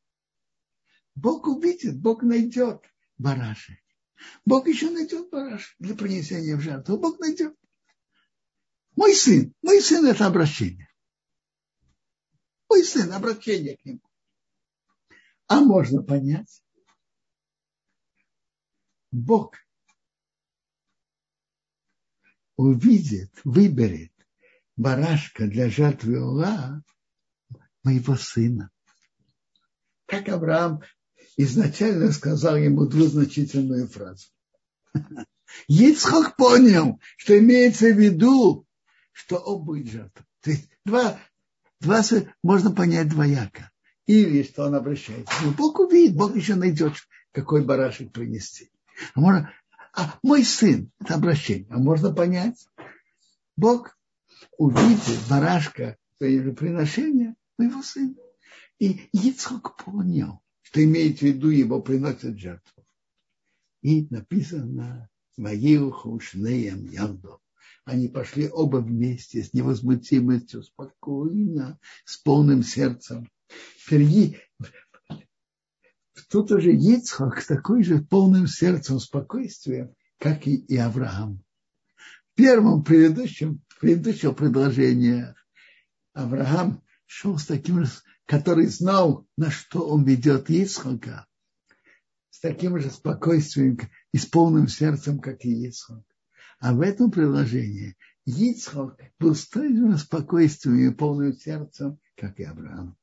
[1.14, 2.82] Бог увидит, Бог найдет
[3.16, 3.78] барашек.
[4.44, 6.98] Бог еще найдет барашек для принесения в жертву.
[6.98, 7.54] Бог найдет.
[8.96, 10.87] Мой сын, мой сын это обращение.
[12.68, 14.00] Мой сын, обращение к нему.
[15.46, 16.62] А можно понять,
[19.10, 19.54] Бог
[22.56, 24.12] увидит, выберет
[24.76, 26.82] барашка для жертвы Ула
[27.82, 28.70] моего сына.
[30.06, 30.82] Как Авраам
[31.36, 34.28] изначально сказал ему двузначительную фразу.
[35.68, 38.66] Ицхок понял, что имеется в виду,
[39.12, 40.26] что он будет жертвой.
[40.40, 41.18] То есть два,
[41.80, 42.02] два
[42.42, 43.70] можно понять двояко.
[44.06, 45.32] Или что он обращается.
[45.44, 46.94] Но Бог увидит, Бог еще найдет,
[47.32, 48.70] какой барашек принести.
[49.14, 49.52] А, можно,
[49.94, 51.68] а мой сын, это обращение.
[51.70, 52.66] А можно понять,
[53.56, 53.96] Бог
[54.56, 58.14] увидит барашка приношения моего сына.
[58.78, 62.84] И Ицхок понял, что имеет в виду его приносят жертву.
[63.82, 67.38] И написано Ваилху Шнеем Явдо.
[67.88, 73.30] Они пошли оба вместе с невозмутимостью, спокойно, с полным сердцем.
[73.78, 74.36] Впереди
[76.28, 81.42] тут уже Ицхак с такой же полным сердцем, спокойствием, как и, Авраам.
[81.96, 85.24] В первом предыдущем, предыдущем предложении
[86.12, 87.90] Авраам шел с таким же,
[88.26, 91.26] который знал, на что он ведет Ицхака,
[92.28, 93.78] с таким же спокойствием
[94.12, 96.02] и с полным сердцем, как и Ицхак.
[96.58, 102.44] А в этом предложении Ицхак был с той же спокойствием и полным сердцем, как и
[102.44, 102.96] Авраам.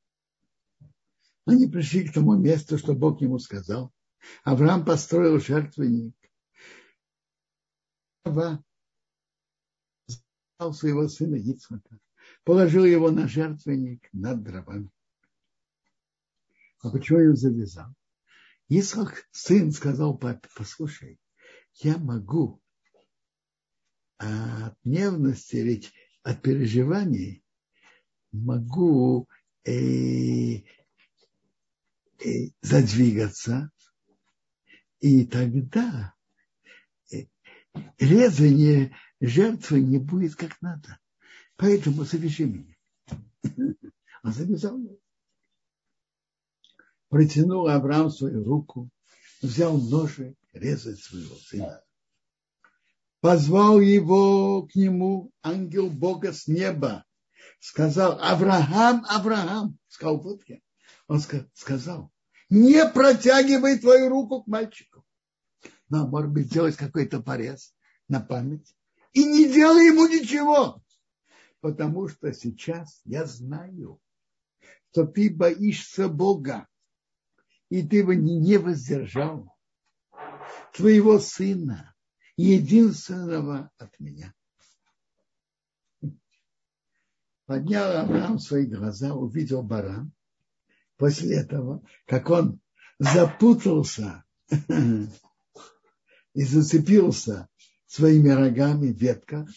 [1.46, 3.92] Они пришли к тому месту, что Бог ему сказал.
[4.44, 6.14] Авраам построил жертвенник.
[8.24, 8.62] Взял
[10.72, 11.98] своего сына Ицхака,
[12.44, 14.90] положил его на жертвенник над дровами.
[16.82, 17.94] А почему он завязал?
[18.68, 21.20] Исхак, сын, сказал папе, послушай,
[21.74, 22.60] я могу
[24.18, 25.82] от нервности или
[26.22, 27.42] от переживаний
[28.32, 29.28] могу
[29.64, 30.62] э,
[32.24, 33.70] Э, задвигаться,
[35.00, 36.14] и тогда
[37.12, 37.26] э,
[37.98, 40.98] резание жертвы не будет как надо.
[41.56, 42.74] Поэтому завяжи меня.
[44.22, 44.96] Он завязал меня.
[47.10, 48.88] Протянул Авраам свою руку,
[49.42, 51.84] взял ножик резать своего сына.
[53.26, 57.04] Позвал его к нему ангел Бога с неба.
[57.58, 60.58] Сказал, Авраам, Авраам, сказал, вот я
[61.08, 61.18] он
[61.54, 62.12] сказал,
[62.50, 65.04] не протягивай твою руку к мальчику.
[65.88, 67.74] Но, может быть, сделать какой-то порез
[68.06, 68.72] на память.
[69.12, 70.80] И не делай ему ничего.
[71.58, 74.00] Потому что сейчас я знаю,
[74.92, 76.68] что ты боишься Бога.
[77.70, 79.52] И ты его не воздержал
[80.72, 81.95] твоего сына,
[82.36, 84.34] единственного от меня.
[87.46, 90.12] Поднял Авраам свои глаза, увидел баран
[90.96, 92.60] после этого, как он
[92.98, 94.24] запутался
[96.34, 97.48] и зацепился
[97.86, 99.48] своими рогами в ветках,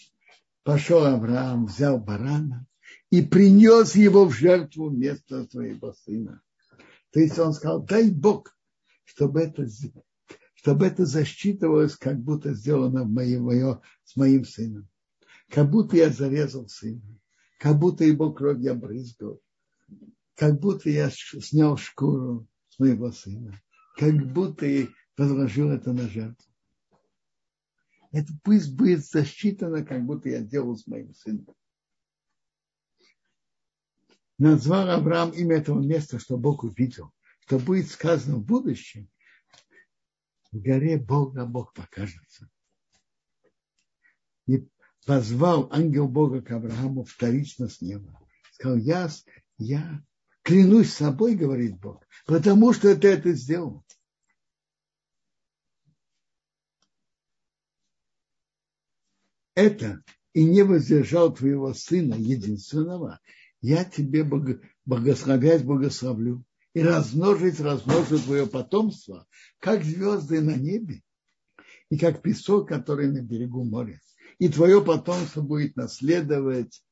[0.64, 2.68] пошел Авраам, взял барана
[3.10, 6.42] и принес его в жертву вместо своего сына.
[7.12, 8.56] То есть он сказал, дай Бог,
[9.04, 9.66] чтобы это,
[10.62, 14.90] чтобы это засчитывалось, как будто сделано в мое, мое, с моим сыном.
[15.48, 17.02] Как будто я зарезал сына,
[17.60, 19.42] как будто его кровь я брызгал,
[20.36, 23.58] как будто я снял шкуру с моего сына,
[23.96, 26.52] как будто я возложил это на жертву.
[28.12, 31.48] Это пусть будет засчитано, как будто я делал с моим сыном.
[34.38, 37.14] Назвал Авраам имя этого места, что Бог увидел,
[37.46, 39.10] что будет сказано в будущем.
[40.52, 42.50] В горе Бог покажется.
[44.48, 44.68] И
[45.06, 48.20] позвал ангел Бога к Аврааму вторично с неба.
[48.52, 49.10] Сказал, я,
[49.58, 50.04] я
[50.50, 53.86] Клянусь собой, говорит Бог, потому что ты это сделал.
[59.54, 63.20] Это и не воздержал твоего сына единственного,
[63.62, 64.24] я тебе
[64.86, 66.44] благословять благословлю
[66.74, 69.28] и размножить размножу твое потомство,
[69.60, 71.02] как звезды на небе
[71.90, 74.00] и как песок, который на берегу моря.
[74.38, 76.84] И твое потомство будет наследовать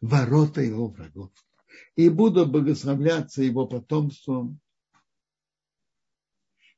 [0.00, 1.30] ворота его врагов.
[1.94, 4.60] и буду благословляться его потомством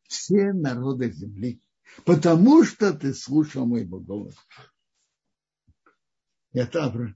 [0.08, 1.60] все народы земли,
[2.04, 4.40] потому что ты слушал моего голоса.
[6.52, 7.14] И это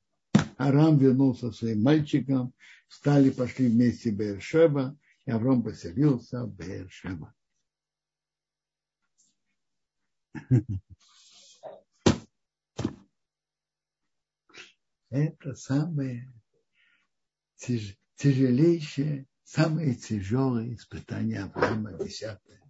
[0.59, 2.55] Арам вернулся своим мальчиком,
[2.89, 4.97] стали, пошли вместе в Бершева,
[5.27, 7.35] и Авром поселился в Бершева.
[15.11, 16.33] Это самое
[18.17, 22.63] тяжелейшее, самое тяжелое испытание Авраама, десятое.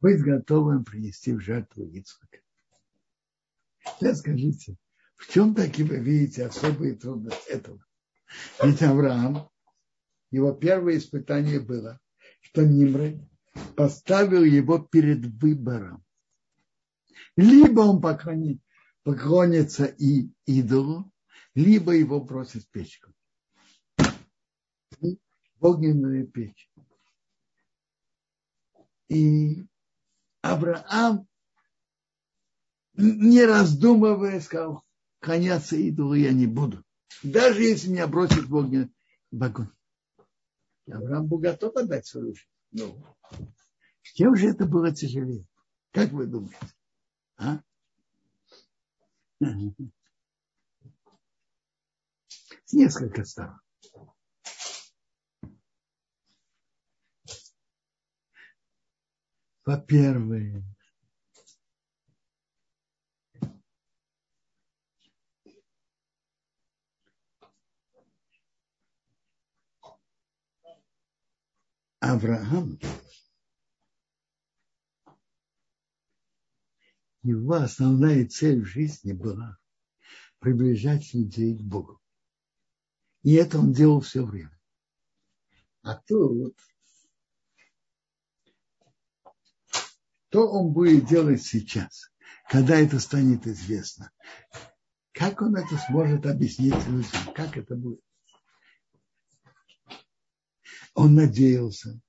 [0.00, 2.38] Быть готовым принести в жертву Ицхака.
[3.80, 4.76] Сейчас скажите,
[5.16, 7.84] в чем такие вы видите особые трудности этого?
[8.62, 9.50] Ведь Авраам,
[10.30, 12.00] его первое испытание было,
[12.40, 13.20] что Нимры
[13.76, 16.04] поставил его перед выбором.
[17.36, 21.10] Либо он поклонится и идолу,
[21.54, 23.12] либо его бросит в печку.
[25.00, 25.16] В
[25.60, 26.70] огненную печь.
[29.08, 29.66] И
[30.42, 31.26] Авраам,
[32.94, 34.84] не раздумывая, сказал,
[35.20, 36.84] коняться идолу я не буду.
[37.22, 38.92] Даже если меня бросят в огонь,
[39.30, 39.70] в огонь.
[40.90, 42.48] Авраам был готов отдать свою жизнь.
[42.72, 43.16] Ну,
[44.02, 45.46] с чем же это было тяжелее?
[45.92, 46.56] Как вы думаете?
[47.36, 47.60] А?
[52.72, 53.60] Несколько сторон.
[59.64, 60.64] Во-первых,
[72.00, 72.78] Авраам,
[77.22, 79.58] его основная цель в жизни была
[80.38, 82.00] приближать людей к Богу.
[83.22, 84.56] И это он делал все время.
[85.82, 86.56] А тут,
[90.28, 92.12] что он будет делать сейчас,
[92.48, 94.12] когда это станет известно?
[95.12, 97.34] Как он это сможет объяснить людям?
[97.34, 98.07] Как это будет?
[100.98, 102.00] Он надеялся,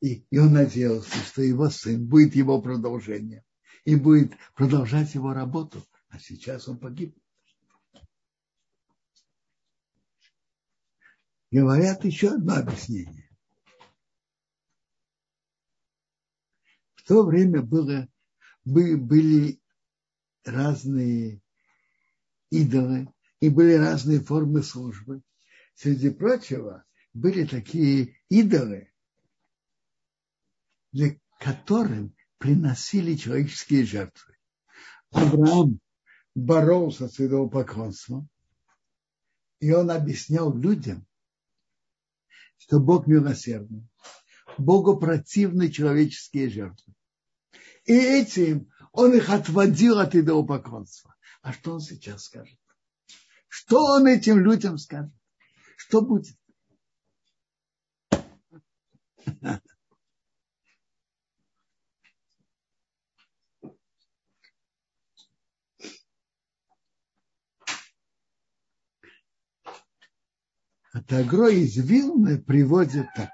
[0.00, 3.44] и, и он надеялся, что его сын будет его продолжением
[3.84, 5.80] и будет продолжать его работу.
[6.08, 7.16] А сейчас он погиб.
[11.52, 13.30] Говорят еще одно объяснение.
[16.96, 18.08] В то время было,
[18.64, 19.60] были
[20.42, 21.40] разные
[22.50, 25.22] идолы и были разные формы службы.
[25.74, 28.92] Среди прочего, были такие идолы,
[30.92, 34.36] для которым приносили человеческие жертвы.
[35.10, 35.80] Авраам
[36.34, 38.28] боролся с идолопоклонством,
[39.58, 41.06] и он объяснял людям,
[42.56, 43.88] что Бог милосердный,
[44.58, 46.94] Богу противны человеческие жертвы.
[47.84, 51.14] И этим он их отводил от идолопоклонства.
[51.42, 52.58] А что он сейчас скажет?
[53.48, 55.12] Что он этим людям скажет?
[55.76, 56.36] Что будет?
[70.92, 73.30] А Тагро из Вилны приводит так.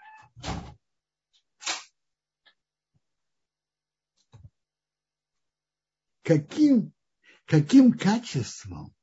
[6.23, 6.93] Каким,
[7.47, 8.95] каким качеством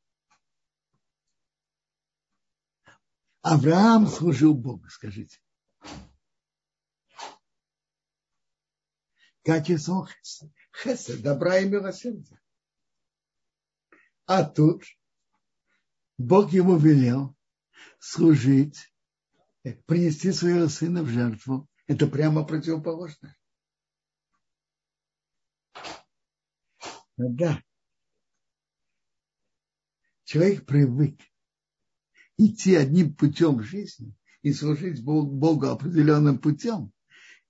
[3.41, 5.39] Авраам служил Богу, скажите.
[9.43, 10.07] Качеством
[10.71, 12.39] хеса, добра и милосердия.
[14.25, 14.83] А тут
[16.17, 17.35] Бог ему велел
[17.99, 18.93] служить,
[19.85, 21.67] принести своего сына в жертву.
[21.87, 23.35] Это прямо противоположно.
[27.17, 27.61] Да.
[30.23, 31.19] Человек привык
[32.37, 36.92] идти одним путем жизни и служить Богу определенным путем,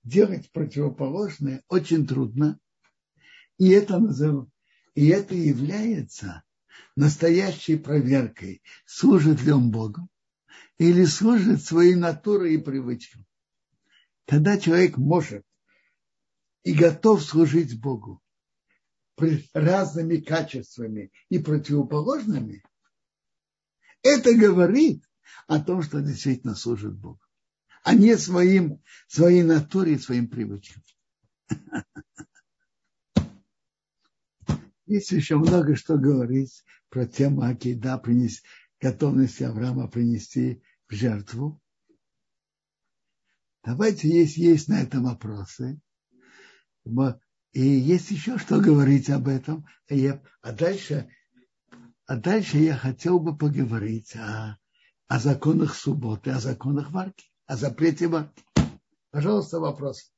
[0.04, 2.58] делать противоположное очень трудно.
[3.58, 4.48] И это, назов...
[4.94, 6.42] и это является
[6.96, 10.08] настоящей проверкой, служит ли он Богу
[10.78, 13.24] или служит своей натурой и привычкам.
[14.26, 15.44] Тогда человек может
[16.62, 18.22] и готов служить Богу
[19.52, 22.64] разными качествами и противоположными,
[24.02, 25.02] это говорит
[25.46, 27.20] о том, что действительно служит Богу,
[27.84, 30.82] а не своим, своей натуре и своим привычкам.
[34.86, 38.42] Есть еще много что говорить про тему Акида, принести,
[38.80, 41.60] готовности Авраама принести в жертву.
[43.62, 45.78] Давайте, есть, есть на это вопросы.
[47.52, 49.66] И есть еще что говорить об этом.
[49.88, 51.10] А дальше,
[52.06, 54.58] а дальше я хотел бы поговорить о,
[55.06, 58.42] о законах субботы, о законах варки, о запрете варки.
[59.10, 60.10] Пожалуйста, вопрос.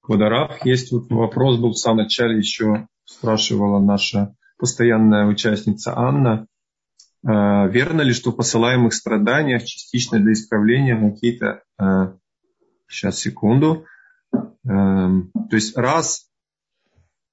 [0.00, 0.64] Квадарав.
[0.66, 6.48] Есть вот вопрос был в самом начале еще спрашивала наша постоянная участница Анна.
[7.24, 11.62] Э, верно ли, что в посылаемых страданиях частично для исправления какие-то...
[12.88, 13.86] Сейчас, э, секунду.
[14.64, 16.31] Эм, то есть раз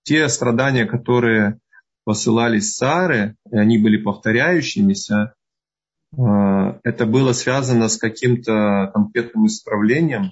[0.09, 1.59] те страдания, которые
[2.03, 5.35] посылались Сары, и они были повторяющимися,
[6.17, 6.21] э,
[6.83, 10.31] это было связано с каким-то конкретным исправлением,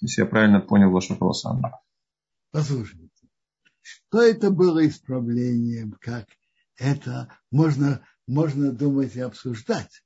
[0.00, 1.44] если я правильно понял ваш вопрос.
[2.52, 3.28] Послушайте,
[3.82, 6.24] что это было исправлением, как
[6.78, 10.02] это можно, можно думать и обсуждать.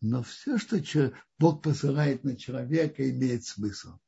[0.00, 3.98] Но все, что Бог посылает на человека, имеет смысл.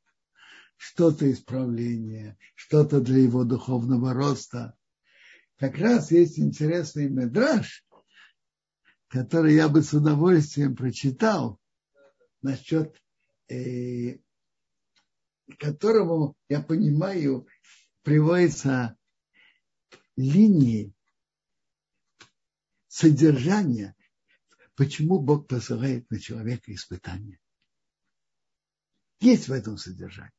[0.77, 4.75] Что-то исправление, что-то для его духовного роста.
[5.57, 7.83] Как раз есть интересный медраж,
[9.07, 11.59] который я бы с удовольствием прочитал
[12.41, 12.95] насчет
[13.49, 14.19] э,
[15.57, 17.47] которому, я понимаю,
[18.03, 18.97] приводится
[20.15, 20.93] линии
[22.87, 23.95] содержания,
[24.75, 27.39] почему Бог посылает на человека испытания.
[29.19, 30.31] Есть в этом содержание.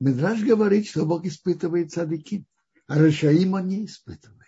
[0.00, 2.46] Медраж говорит, что Бог испытывает цадыки,
[2.86, 4.38] а Рашаим он не испытывает.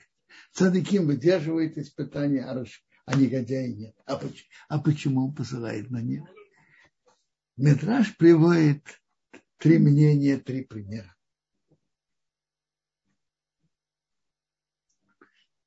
[0.52, 2.84] Цадыким выдерживает испытания, а, Раш...
[3.04, 3.96] а негодяи нет.
[4.06, 6.22] А почему, а почему он посылает на них?
[7.56, 8.84] Метраж приводит
[9.58, 11.14] три мнения, три примера.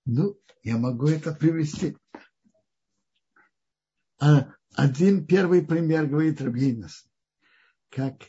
[0.05, 1.97] Ну, я могу это привести.
[4.19, 7.07] А один первый пример говорит Рабьинос,
[7.89, 8.23] как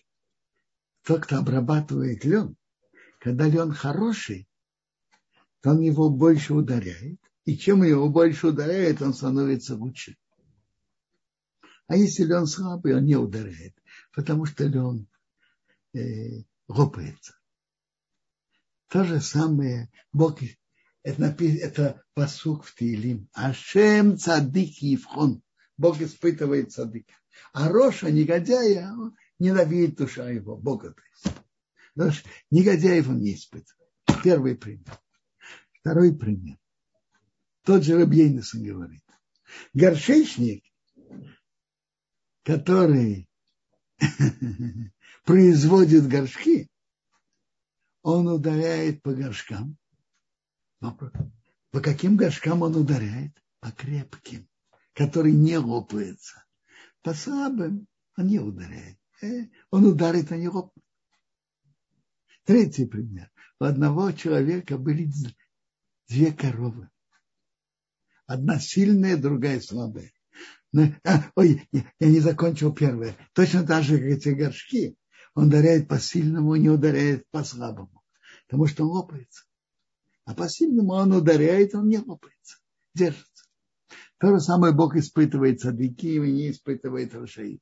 [1.04, 2.56] тот, кто обрабатывает лен,
[3.18, 4.48] когда лен хороший,
[5.60, 10.16] то он его больше ударяет, и чем его больше ударяет, он становится лучше.
[11.86, 13.74] А если лен слабый, он не ударяет,
[14.12, 15.06] потому что лен
[15.92, 17.36] э, лопается.
[18.88, 20.40] То же самое Бог,
[21.02, 23.28] это, написано, это посук в Тилим.
[23.34, 25.42] Ашем цадик евхон.
[25.76, 27.12] Бог испытывает цадика.
[27.52, 28.94] А Роша, негодяя,
[29.38, 31.36] ненавидит душа его, Бога то есть.
[31.94, 32.12] Потому
[32.50, 33.90] негодяев он не испытывает.
[34.22, 34.98] Первый пример.
[35.80, 36.58] Второй пример.
[37.62, 39.02] Тот же Рабьейнесон говорит.
[39.72, 40.64] Горшечник
[42.44, 43.28] который
[45.24, 46.70] производит горшки,
[48.02, 49.76] он ударяет по горшкам.
[50.78, 53.32] По каким горшкам он ударяет?
[53.60, 54.46] По крепким,
[54.92, 56.44] которые не лопаются.
[57.00, 58.98] По слабым он не ударяет.
[59.24, 60.84] Э, он ударит, а не лопнут.
[62.44, 63.30] Третий пример.
[63.58, 65.10] У одного человека были
[66.08, 66.90] две коровы.
[68.26, 70.12] Одна сильная, другая слабая.
[71.04, 73.16] А, ой, я не закончил первое.
[73.32, 74.96] Точно так же, как эти горшки.
[75.34, 78.02] Он ударяет по сильному, не ударяет по слабому.
[78.46, 79.44] Потому что он лопается.
[80.24, 82.58] А по сильному он ударяет, он не лопается.
[82.94, 83.44] Держится.
[84.18, 87.60] То же самое Бог испытывает садвики и не испытывает Рашаи.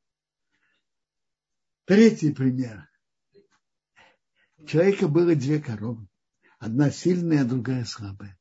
[1.84, 2.88] Третий пример.
[4.58, 6.06] У человека было две коровы.
[6.58, 8.38] Одна сильная, а другая слабая.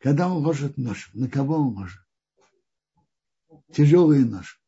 [0.00, 2.04] Когда он ложит нож, на кого он ложит?
[3.72, 4.60] тяжелый нож.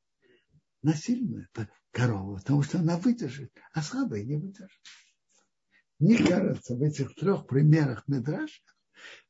[0.82, 1.48] На сильную
[1.90, 4.80] корову, потому что она выдержит, а слабая не выдержит.
[5.98, 8.60] Мне кажется, в этих трех примерах Медраша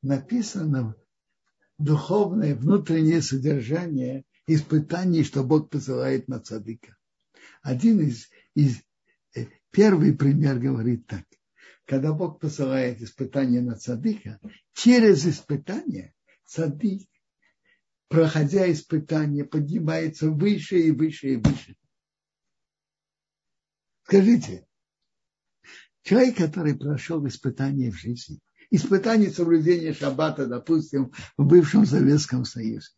[0.02, 0.96] написано
[1.78, 6.96] духовное внутреннее содержание испытаний, что Бог посылает на цадыка.
[7.62, 8.80] Один из, из
[9.36, 11.24] э, первый пример говорит так.
[11.84, 14.40] Когда Бог посылает испытание на цадыка,
[14.72, 16.12] через испытание
[16.44, 17.02] цадык
[18.08, 21.76] проходя испытания, поднимается выше и выше и выше.
[24.04, 24.66] Скажите,
[26.02, 28.38] человек, который прошел испытание в жизни,
[28.70, 32.90] испытание соблюдения шаббата, допустим, в бывшем Советском Союзе,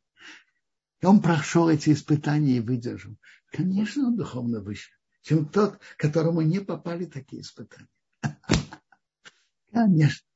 [1.02, 3.16] он прошел эти испытания и выдержал.
[3.50, 4.90] Конечно, он духовно выше,
[5.28, 7.88] чем тот, которому не попали такие испытания.
[9.72, 10.26] Конечно.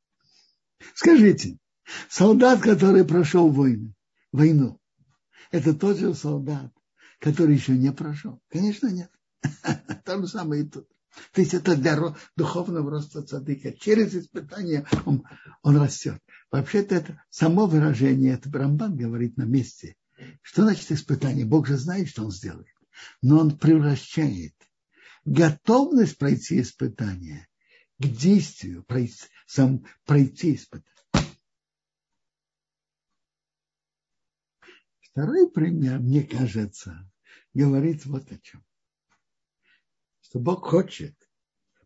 [0.94, 1.56] Скажите,
[2.10, 3.94] солдат, который прошел войну,
[4.32, 4.78] войну.
[5.50, 6.70] Это тот же солдат,
[7.20, 8.42] который еще не прошел.
[8.50, 9.10] Конечно, нет.
[10.04, 10.86] То же самое и тут.
[11.32, 13.72] То есть это для духовного роста цадыка.
[13.72, 15.24] Через испытание он,
[15.62, 16.20] он растет.
[16.50, 19.96] Вообще-то это само выражение, это Брамбан говорит на месте.
[20.42, 21.46] Что значит испытание?
[21.46, 22.66] Бог же знает, что он сделает.
[23.22, 24.54] Но он превращает
[25.24, 27.48] готовность пройти испытание
[27.98, 30.90] к действию, пройти, сам, пройти испытание.
[35.00, 37.10] Второй пример, мне кажется,
[37.52, 38.64] говорит вот о чем
[40.32, 41.14] что Бог хочет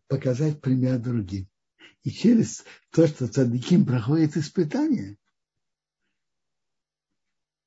[0.07, 1.49] показать пример другим.
[2.03, 5.17] И через то, что цадыким проходит испытание,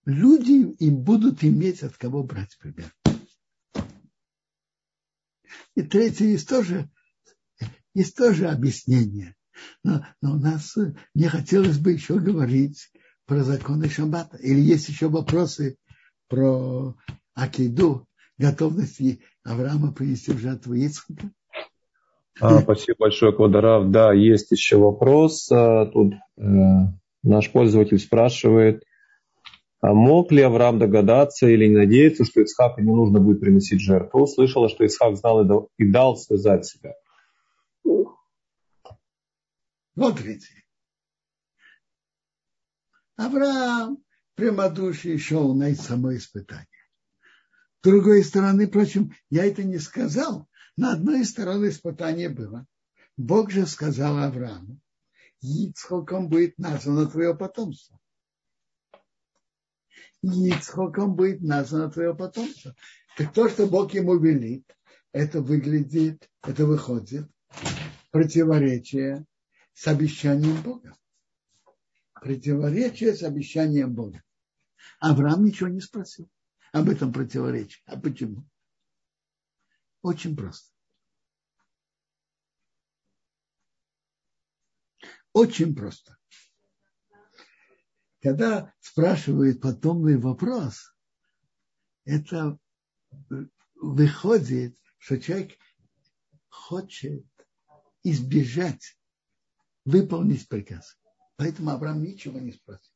[0.06, 2.90] люди им будут иметь от кого брать пример.
[5.74, 6.88] И третье есть тоже,
[7.94, 9.36] есть тоже объяснение.
[9.84, 10.76] Но, но у нас
[11.14, 12.90] не хотелось бы еще говорить
[13.26, 14.36] про законы Шаббата.
[14.38, 15.76] Или есть еще вопросы
[16.28, 16.96] про
[17.34, 18.06] Акиду,
[18.38, 21.30] готовности Авраама принести в жертву Ицхака?
[22.40, 23.90] А, спасибо большое, Квадарав.
[23.90, 25.50] Да, есть еще вопрос.
[25.52, 26.42] А, тут э,
[27.22, 28.82] наш пользователь спрашивает,
[29.82, 34.26] мог ли Авраам догадаться или не надеяться, что Ицхака не нужно будет приносить жертву?
[34.26, 36.94] Слышала, что Ицхак знал и дал связать себя.
[39.94, 40.48] Смотрите.
[43.16, 44.02] Авраам
[44.34, 46.66] прямодушие шел на само испытание.
[47.80, 50.48] С другой стороны, впрочем, я это не сказал.
[50.76, 52.66] На одной стороне испытание было.
[53.18, 54.80] Бог же сказал Аврааму,
[55.42, 57.99] Ицхоком будет названо твое потомство.
[60.22, 62.74] Ицхоком будет названо твое потомство.
[63.16, 64.64] Так то, что Бог ему велит,
[65.12, 67.28] это выглядит, это выходит
[68.10, 69.24] противоречие
[69.72, 70.94] с обещанием Бога.
[72.14, 74.22] Противоречие с обещанием Бога.
[74.98, 76.28] Авраам ничего не спросил
[76.72, 77.82] об этом противоречии.
[77.86, 78.44] А почему?
[80.02, 80.70] Очень просто.
[85.32, 86.19] Очень просто.
[88.22, 90.94] Когда спрашивают потомный вопрос,
[92.04, 92.58] это
[93.76, 95.56] выходит, что человек
[96.48, 97.24] хочет
[98.02, 98.98] избежать
[99.84, 100.98] выполнить приказ.
[101.36, 102.92] Поэтому Авраам ничего не спросил.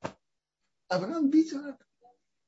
[0.88, 1.84] Авраам видел это,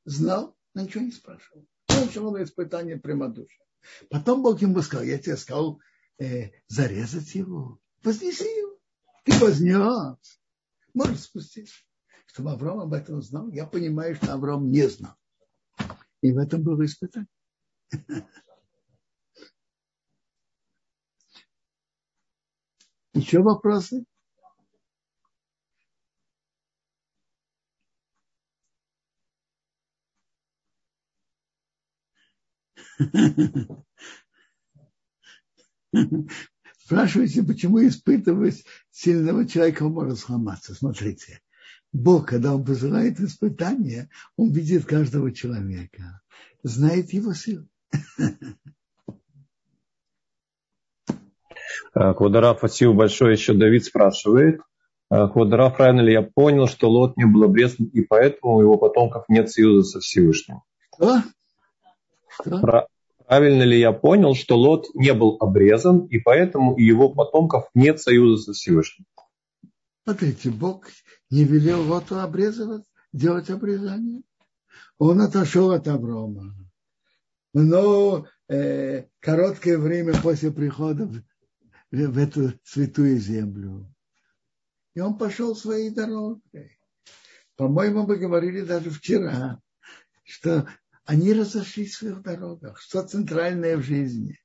[0.05, 1.67] знал, но ничего не спрашивал.
[1.89, 3.65] Он шел на испытание прямодушия.
[4.11, 5.81] Потом Бог ему сказал, я тебе сказал
[6.19, 8.79] э, зарезать его, вознеси его.
[9.25, 10.41] Ты вознес.
[10.93, 11.73] Можешь спустить.
[12.27, 15.15] Чтобы Авраам об этом знал, я понимаю, что Авраам не знал.
[16.21, 17.29] И в этом было испытание.
[23.15, 24.05] Еще вопросы?
[36.79, 40.75] Спрашиваете, почему испытывать сильного человека может сломаться?
[40.75, 41.41] Смотрите,
[41.93, 46.21] Бог, когда Он посылает испытания, Он видит каждого человека,
[46.63, 47.67] знает его силу.
[51.93, 53.33] Квадраф, спасибо большое.
[53.33, 54.61] Еще Давид спрашивает.
[55.09, 59.25] Квадраф, правильно ли я понял, что Лот не был обрезан, и поэтому у его потомков
[59.29, 60.63] нет союза со Всевышним?
[60.95, 61.23] Что?
[62.29, 62.87] Что?
[63.27, 68.01] Правильно ли я понял, что Лот не был обрезан, и поэтому у его потомков нет
[68.01, 69.07] союза со Всевышним?
[70.05, 70.87] Смотрите, Бог
[71.31, 74.23] не велел Лоту обрезывать, делать обрезание.
[74.99, 76.55] Он отошел от Аврома.
[77.53, 81.23] Но э, короткое время после прихода в,
[81.91, 83.93] в эту святую землю.
[84.95, 86.79] И он пошел своей дорогой.
[87.57, 89.61] По-моему, мы говорили даже вчера,
[90.25, 90.69] что
[91.05, 92.81] они разошлись в своих дорогах.
[92.81, 94.39] Что центральное в жизни?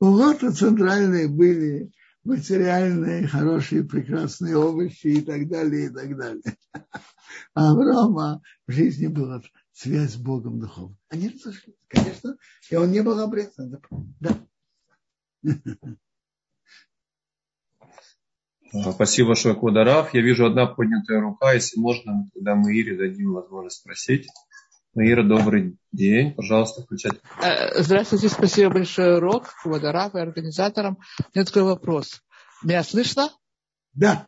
[0.00, 1.92] У Лота центральные были
[2.24, 6.42] материальные, хорошие, прекрасные овощи и так далее, и так далее.
[7.54, 9.42] А Авраама в жизни была
[9.72, 10.98] связь с Богом духовной.
[11.08, 12.36] Они разошлись, конечно,
[12.70, 13.80] и он не был обрезан.
[14.20, 14.38] Да.
[18.92, 20.14] Спасибо большое, Квадарав.
[20.14, 21.52] Я вижу одна поднятая рука.
[21.52, 24.28] Если можно, тогда мы Ире дадим возможность спросить.
[24.94, 26.34] Ира, добрый день.
[26.34, 27.18] Пожалуйста, включайте.
[27.42, 30.98] Э, здравствуйте, спасибо большое, Рок, Водорав и организаторам.
[31.18, 32.20] У меня такой вопрос.
[32.62, 33.30] Меня слышно?
[33.94, 34.26] Да.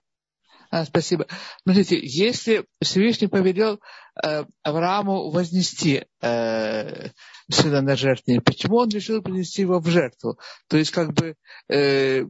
[0.70, 1.26] А, спасибо.
[1.64, 3.78] Смотрите, если Всевышний повелел
[4.24, 7.08] э, Аврааму вознести э,
[7.50, 10.38] сына на жертве, почему он решил принести его в жертву?
[10.68, 11.36] То есть, как бы
[11.68, 12.24] э,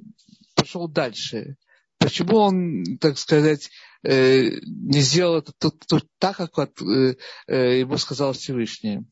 [0.57, 1.57] пошел дальше.
[1.99, 3.71] Почему он, так сказать,
[4.05, 5.53] не сделал это
[6.19, 9.07] так, как вот, э, э, ему сказал Всевышний?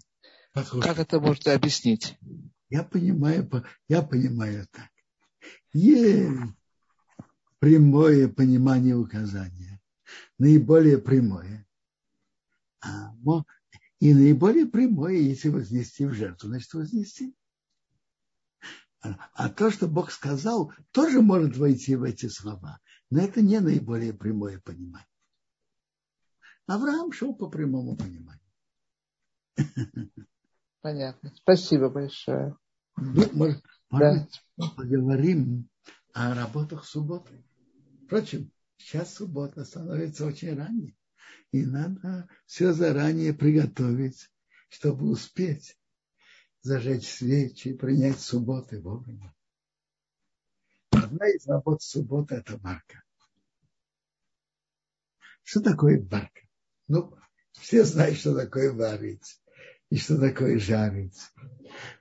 [0.52, 2.18] Послушай, как это можно объяснить?
[2.68, 3.48] Я понимаю,
[3.88, 4.90] я понимаю так.
[5.72, 6.30] есть
[7.58, 9.80] прямое понимание указания,
[10.38, 11.66] наиболее прямое.
[12.80, 13.14] А,
[14.00, 17.34] и наиболее прямое, если вознести в жертву, значит вознести.
[19.00, 22.80] А, а то, что Бог сказал, тоже может войти в эти слова.
[23.12, 25.06] Но это не наиболее прямое понимание.
[26.66, 28.40] Авраам шел по прямому пониманию.
[30.80, 31.30] Понятно.
[31.36, 32.56] Спасибо большое.
[32.96, 34.26] Ну, может, да.
[34.56, 35.68] поговорим
[36.14, 37.44] о работах субботы.
[38.06, 40.96] Впрочем, сейчас суббота становится очень ранней.
[41.50, 44.30] И надо все заранее приготовить,
[44.70, 45.78] чтобы успеть
[46.62, 49.34] зажечь свечи и принять субботы вовремя.
[51.12, 53.02] Одна из работ субботы– это варка.
[55.42, 56.40] Что такое варка?
[56.88, 57.14] Ну,
[57.52, 59.38] все знают, что такое варить
[59.90, 61.18] и что такое жарить.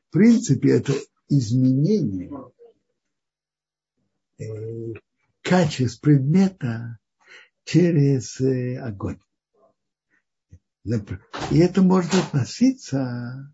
[0.08, 0.94] В принципе, это
[1.28, 2.32] изменение
[4.40, 4.94] э,
[5.42, 6.98] качеств предмета
[7.66, 9.20] через э, огонь.
[10.86, 13.54] И это может относиться,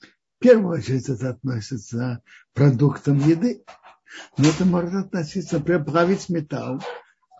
[0.00, 3.64] в первую очередь это относится к продуктам еды,
[4.36, 6.82] но это может относиться, например, плавить металл,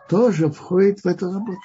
[0.09, 1.61] тоже входит в эту работу.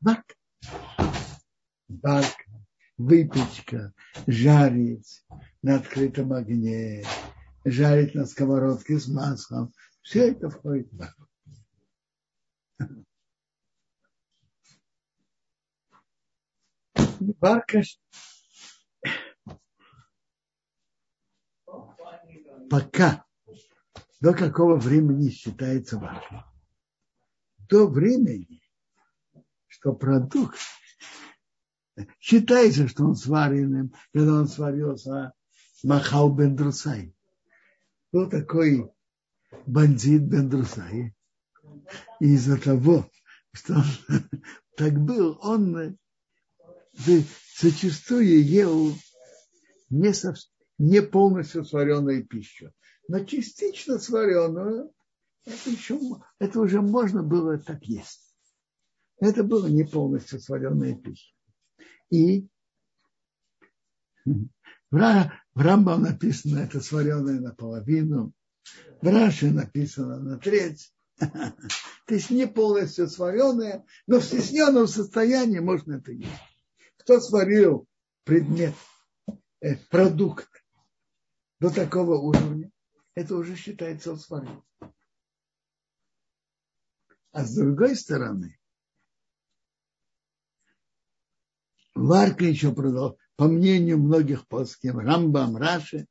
[0.00, 0.24] Бак.
[1.88, 2.34] Бак,
[2.96, 3.92] выпечка,
[4.26, 5.24] жарить
[5.62, 7.04] на открытом огне,
[7.64, 9.72] жарить на сковородке с маслом.
[10.02, 11.16] Все это входит в бак.
[17.40, 17.82] Варка
[22.70, 23.26] пока
[24.20, 26.42] до какого времени считается варкой?
[27.68, 28.62] До времени,
[29.66, 30.56] что продукт
[32.20, 35.32] считается, что он сваренным, когда он сварился
[35.82, 37.14] Махал бен Друсай.
[38.12, 38.90] Был такой
[39.66, 41.14] бандит бен Друсай.
[42.20, 43.10] И из-за того,
[43.52, 43.84] что он
[44.76, 45.98] так был, он
[47.58, 48.94] зачастую ел
[49.88, 50.50] не, совсем,
[50.80, 52.72] не полностью сваренную пищу,
[53.06, 54.90] но частично сваренную,
[55.44, 56.00] это, еще,
[56.38, 58.34] это уже можно было так есть.
[59.18, 61.34] Это было не полностью сваренная пища.
[62.08, 62.48] И
[64.24, 68.32] в Рамбам написано, это сваренное наполовину,
[69.02, 70.94] в Раше написано на треть.
[71.18, 76.30] То есть не полностью сваренное, но в стесненном состоянии можно это есть.
[76.96, 77.86] Кто сварил
[78.24, 78.74] предмет,
[79.60, 80.49] э, продукт
[81.60, 82.70] до такого уровня,
[83.14, 84.64] это уже считается сварил.
[87.32, 88.58] А с другой стороны,
[91.94, 96.06] Варка еще продал, по мнению многих плоским, Рамбам, Раши,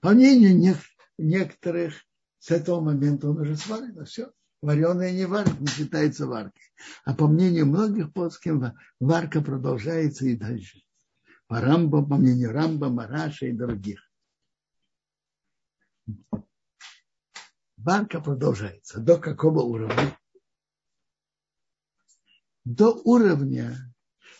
[0.00, 0.76] по мнению
[1.18, 2.04] некоторых,
[2.38, 4.32] с этого момента он уже сварен, все.
[4.60, 6.72] Вареное не варка, не считается варкой.
[7.04, 10.82] А по мнению многих плоским, варка продолжается и дальше.
[11.46, 14.07] По Рамбам, по мнению Рамбама, Раша и других.
[17.76, 19.00] Варка продолжается.
[19.00, 20.18] До какого уровня?
[22.64, 23.88] До уровня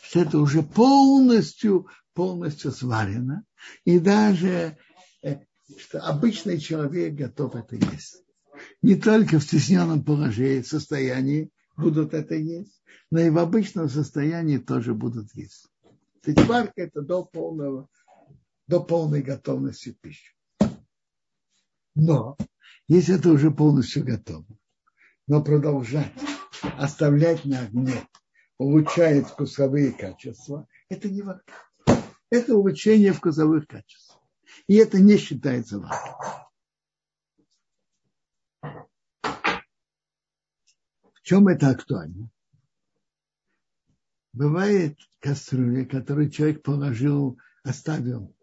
[0.09, 3.45] что это уже полностью, полностью сварено.
[3.85, 4.79] И даже
[5.23, 5.41] э,
[5.77, 8.25] что обычный человек готов это есть.
[8.81, 14.95] Не только в стесненном положении, состоянии будут это есть, но и в обычном состоянии тоже
[14.95, 15.67] будут есть.
[16.23, 17.87] То есть варка это до полного,
[18.67, 20.33] до полной готовности пищи.
[22.01, 22.37] Но,
[22.87, 24.47] если это уже полностью готово,
[25.27, 26.13] но продолжать
[26.79, 28.09] оставлять на огне
[28.57, 31.53] улучшает вкусовые качества, это не варка.
[32.31, 34.17] Это улучшение вкусовых качеств.
[34.69, 36.47] И это не считается варкой.
[41.15, 42.31] В чем это актуально?
[44.33, 48.37] Бывает кастрюля, которую человек положил, оставил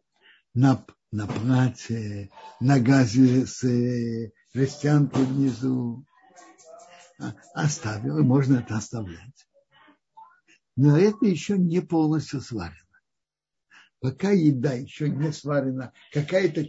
[0.53, 2.29] на, на платье,
[2.59, 6.05] газе с э, жестянкой внизу.
[7.19, 9.45] А, оставил, и можно это оставлять
[10.75, 12.79] но это еще не полностью сварено.
[13.99, 16.65] Пока еда еще не сварена, какая-то,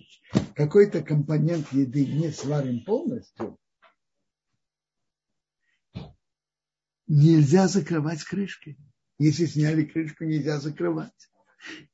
[0.55, 3.59] какой-то компонент еды не сварен полностью,
[7.07, 8.79] нельзя закрывать крышкой.
[9.19, 11.31] Если сняли крышку, нельзя закрывать.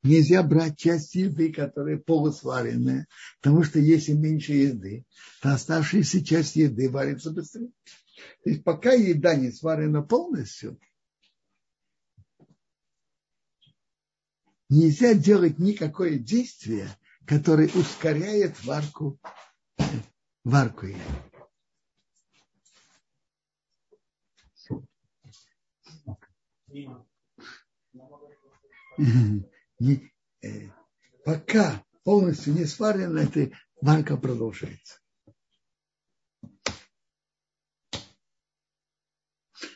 [0.03, 3.07] Нельзя брать часть еды, которая полусваренная,
[3.41, 5.05] потому что если меньше еды,
[5.41, 7.71] то оставшаяся часть еды варится быстрее.
[8.43, 10.79] То есть пока еда не сварена полностью,
[14.69, 16.89] нельзя делать никакое действие,
[17.25, 19.19] которое ускоряет варку,
[20.43, 20.87] варку
[29.83, 30.69] Не, э,
[31.25, 35.01] пока полностью не сварена, эта варка продолжается.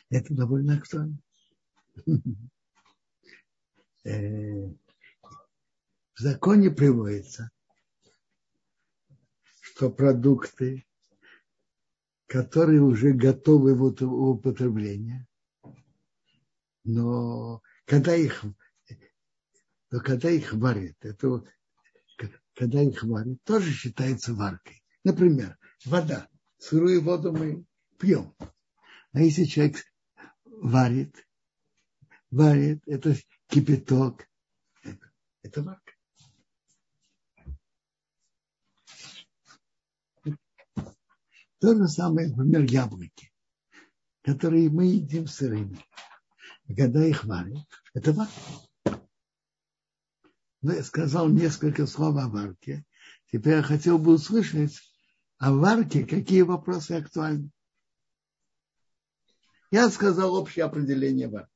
[0.09, 1.19] Это довольно актуально.
[4.05, 7.51] Э, в законе приводится,
[9.59, 10.87] что продукты,
[12.27, 15.27] которые уже готовы в употребление,
[16.85, 18.45] но когда их,
[19.89, 21.43] но когда их варят, это
[22.53, 24.83] когда их варят, тоже считается варкой.
[25.03, 26.27] Например, вода.
[26.57, 27.65] Сырую воду мы
[27.99, 28.35] пьем.
[29.13, 29.77] А если человек
[30.43, 31.15] варит,
[32.31, 33.15] варит, это
[33.47, 34.27] кипяток,
[34.83, 35.11] это,
[35.43, 35.93] это варка.
[41.59, 43.31] То же самое, например, яблоки,
[44.23, 45.79] которые мы едим сырыми.
[46.75, 48.66] Когда их варят, это варка.
[50.61, 52.83] Я сказал несколько слов о варке.
[53.31, 54.73] Теперь я хотел бы услышать
[55.37, 57.51] о варке, какие вопросы актуальны.
[59.69, 61.51] Я сказал общее определение варки.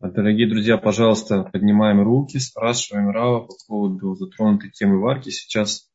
[0.00, 5.30] Дорогие друзья, пожалуйста, поднимаем руки, спрашиваем Рава по поводу затронутой темы варки.
[5.30, 5.90] Сейчас,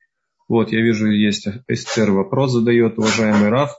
[0.47, 3.71] вот, я вижу, есть Эстер вопрос задает, уважаемый Рав.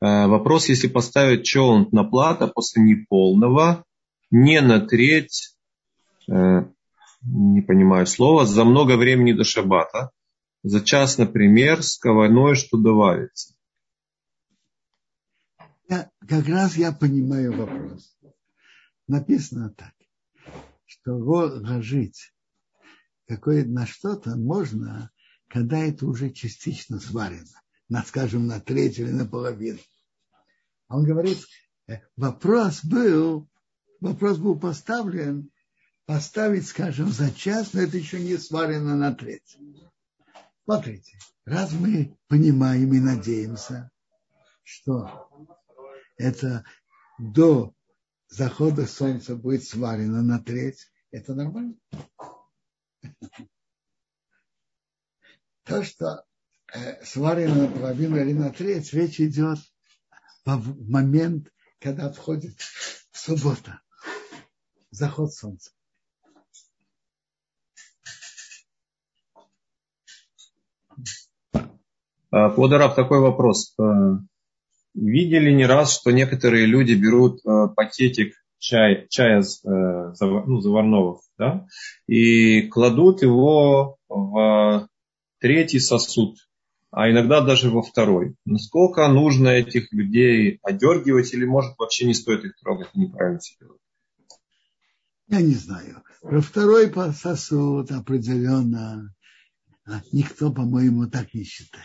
[0.00, 3.84] Э, вопрос, если поставить челн на плата после неполного,
[4.34, 5.56] не на треть,
[6.28, 6.64] э,
[7.22, 10.10] не понимаю слова, за много времени до шабата,
[10.64, 13.54] за час, например, с коварной, что добавится.
[15.88, 18.18] Я, как раз я понимаю вопрос.
[19.06, 19.94] Написано так,
[20.84, 22.32] что ложить
[23.28, 25.12] какое на что-то можно,
[25.48, 29.78] когда это уже частично сварено, на, скажем, на треть или на половину.
[30.88, 31.38] Он говорит,
[31.86, 33.48] э, вопрос был,
[34.04, 35.50] вопрос был поставлен,
[36.04, 39.56] поставить, скажем, за час, но это еще не сварено на треть.
[40.64, 43.90] Смотрите, раз мы понимаем и надеемся,
[44.62, 45.30] что
[46.16, 46.64] это
[47.18, 47.74] до
[48.28, 51.76] захода солнца будет сварено на треть, это нормально.
[55.64, 56.24] То, что
[56.74, 59.58] э, сварено наполовину или на треть, речь идет
[60.44, 62.58] в момент, когда входит
[63.12, 63.80] суббота,
[64.94, 65.70] заход солнца.
[72.30, 73.74] Плодораб, такой вопрос.
[73.78, 73.84] Э,
[74.94, 81.66] видели не раз, что некоторые люди берут э, пакетик чай, чая э, ну, заварного, да,
[82.08, 84.88] и кладут его в
[85.38, 86.38] третий сосуд,
[86.90, 88.34] а иногда даже во второй.
[88.44, 93.83] Насколько нужно этих людей одергивать или, может, вообще не стоит их трогать, неправильно себе делать?
[95.28, 96.02] Я не знаю.
[96.20, 99.14] Про второй сосуд определенно
[99.86, 101.84] а никто, по-моему, так не считает.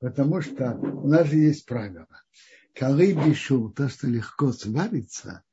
[0.00, 2.08] Потому что у нас же есть правило.
[2.74, 5.44] Колы бишул, то, что легко сварится,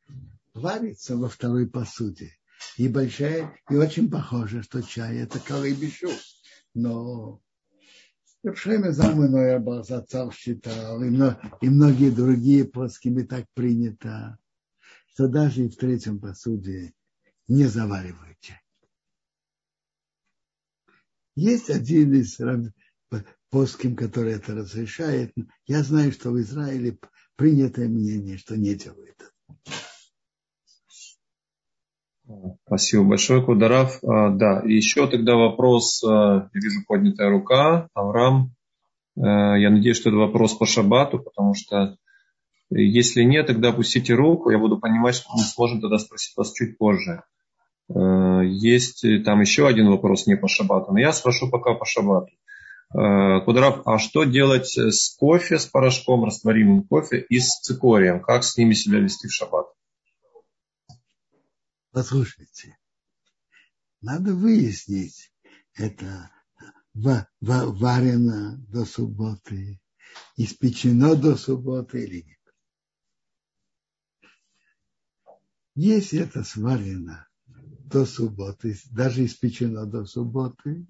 [0.54, 2.32] варится во второй посуде.
[2.78, 6.14] И большая, и очень похоже, что чай это колы бишул.
[6.74, 7.42] Но
[8.44, 11.10] Рабшеме Замыной Абазацал считал, и,
[11.62, 14.40] и многие другие плоскими так принято,
[15.18, 16.94] что даже и в третьем посуде
[17.48, 18.60] не заваривают чай.
[21.36, 22.40] Есть один из
[23.50, 25.34] плоским, который это разрешает.
[25.66, 27.00] Я знаю, что в Израиле
[27.36, 29.18] принятое мнение, что не делают.
[32.68, 34.04] Спасибо большое, Кударав.
[34.04, 38.54] А, да, еще тогда вопрос, а, я вижу поднятая рука, Авраам.
[39.18, 41.98] А, я надеюсь, что это вопрос по шабату, потому что
[42.70, 46.78] если нет, тогда опустите руку, я буду понимать, что мы сможем тогда спросить вас чуть
[46.78, 47.24] позже.
[47.90, 52.32] Есть там еще один вопрос не по шабату, но я спрошу пока по шабату.
[52.94, 58.22] Э, Кудраб, а что делать с кофе, с порошком, растворимым кофе и с цикорием?
[58.22, 59.68] Как с ними себя вести в шаббат?
[61.92, 62.78] Послушайте,
[64.02, 65.34] надо выяснить,
[65.74, 66.30] это
[66.94, 69.80] варено до субботы,
[70.36, 72.37] испечено до субботы или нет.
[75.80, 77.28] Если это сварено
[77.92, 80.88] до субботы, даже испечено до субботы,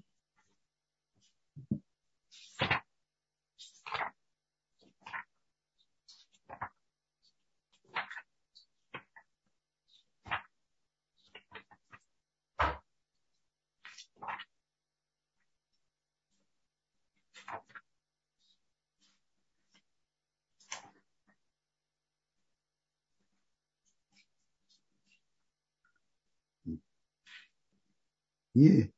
[28.58, 28.92] Не.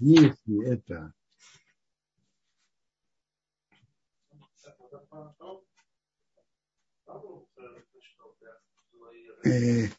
[0.00, 1.14] Если это
[9.44, 9.90] э,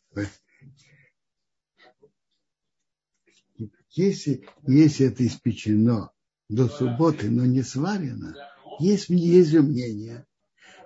[3.92, 6.12] если, если это испечено
[6.50, 8.36] до субботы, но не сварено,
[8.82, 10.26] есть, есть же мнение,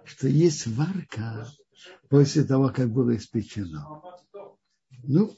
[0.06, 1.52] что есть варка
[2.10, 4.02] после того, как было испечено.
[5.04, 5.36] Ну,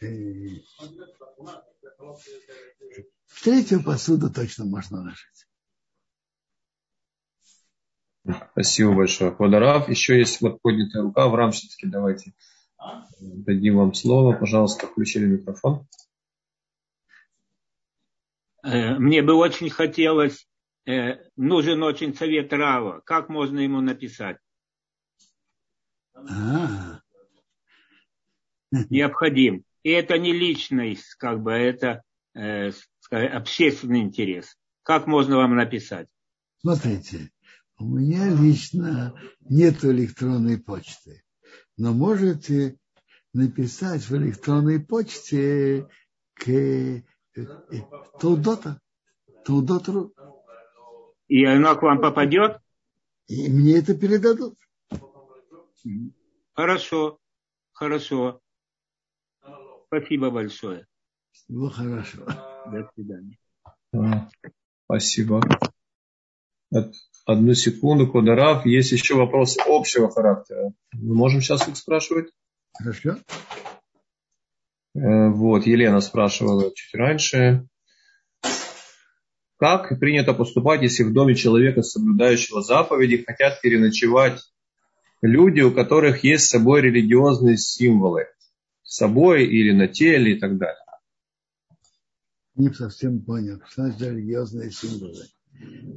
[0.00, 0.06] э,
[3.26, 5.46] в третью посуду точно можно ложить.
[8.52, 9.34] Спасибо большое.
[9.34, 9.88] Ходорав.
[9.88, 11.28] Еще есть вот поднятая рука.
[11.28, 12.34] В все-таки давайте
[13.20, 14.36] дадим вам слово.
[14.36, 15.86] Пожалуйста, включили микрофон.
[18.62, 20.46] Э, мне бы очень хотелось,
[20.86, 23.00] э, нужен очень совет Рава.
[23.04, 24.36] Как можно ему написать?
[26.28, 27.00] А.
[28.88, 29.64] Необходим.
[29.82, 32.02] И это не личность, как бы, это
[32.34, 32.70] э,
[33.10, 34.56] общественный интерес.
[34.82, 36.08] Как можно вам написать?
[36.60, 37.30] Смотрите,
[37.78, 41.22] у меня лично нет электронной почты,
[41.76, 42.76] но можете
[43.32, 45.88] написать в электронной почте
[46.34, 47.02] к э,
[48.20, 48.80] Тулдота.
[49.44, 50.12] Тулдотру.
[51.28, 52.58] И оно к вам попадет?
[53.28, 54.58] И мне это передадут.
[56.54, 57.18] Хорошо,
[57.72, 58.40] хорошо.
[59.86, 60.86] Спасибо большое.
[61.48, 62.24] Ну, хорошо.
[62.66, 63.38] До свидания.
[64.84, 65.40] Спасибо.
[67.26, 68.66] Одну секунду, Кодарав.
[68.66, 70.72] Есть еще вопросы общего характера.
[70.92, 72.30] Мы можем сейчас их спрашивать?
[72.72, 73.16] Хорошо.
[74.94, 77.66] Э, вот, Елена спрашивала чуть раньше.
[79.58, 84.40] Как принято поступать, если в доме человека, соблюдающего заповеди, хотят переночевать
[85.22, 88.26] люди, у которых есть с собой религиозные символы?
[88.82, 90.76] С собой или на теле и так далее.
[92.56, 95.24] Не совсем понял, что значит религиозные символы.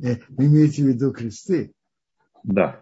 [0.03, 1.73] Э, вы имеете в виду кресты?
[2.43, 2.81] Да.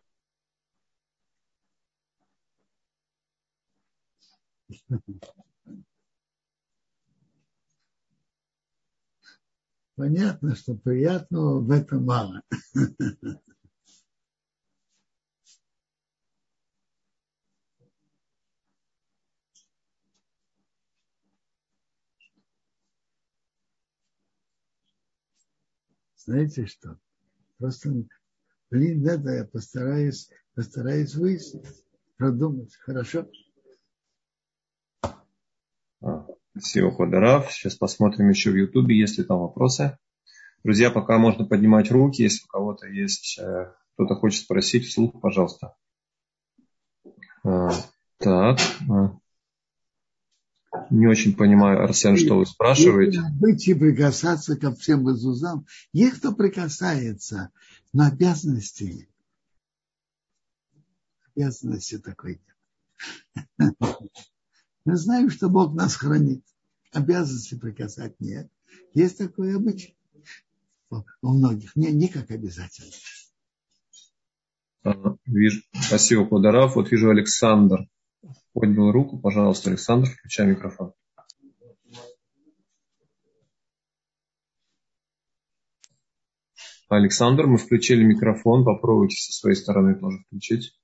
[9.95, 12.41] Понятно, что приятного в этом мало.
[26.25, 26.99] Знаете что?
[27.57, 27.89] Просто,
[28.69, 31.65] блин, надо, я постараюсь, постараюсь выяснить,
[32.17, 32.75] продумать.
[32.75, 33.27] Хорошо?
[36.51, 37.51] Спасибо, Ходорав.
[37.51, 39.97] Сейчас посмотрим еще в Ютубе, есть ли там вопросы.
[40.63, 45.75] Друзья, пока можно поднимать руки, если у кого-то есть, э, кто-то хочет спросить вслух, пожалуйста.
[47.43, 47.71] А,
[48.17, 48.59] так.
[50.71, 50.87] А.
[50.89, 53.21] Не очень понимаю, Арсен, что вы спрашиваете.
[53.65, 55.65] И прикасаться ко всем безузам.
[55.93, 57.49] Есть кто прикасается,
[57.93, 59.07] но обязанности
[61.35, 62.41] обязанности такой
[63.57, 63.75] нет.
[64.85, 66.43] Мы знаем, что Бог нас хранит.
[66.91, 68.49] Обязанности прикасать нет.
[68.93, 69.95] Есть такой обычай
[70.89, 71.75] у многих.
[71.75, 72.91] Не, не как обязательно.
[75.25, 75.61] Вижу.
[75.73, 76.75] Спасибо, Подарав.
[76.75, 77.87] Вот вижу Александр
[78.53, 79.19] поднял руку.
[79.19, 80.93] Пожалуйста, Александр, включай микрофон.
[86.89, 88.65] Александр, мы включили микрофон.
[88.65, 90.77] Попробуйте со своей стороны тоже включить.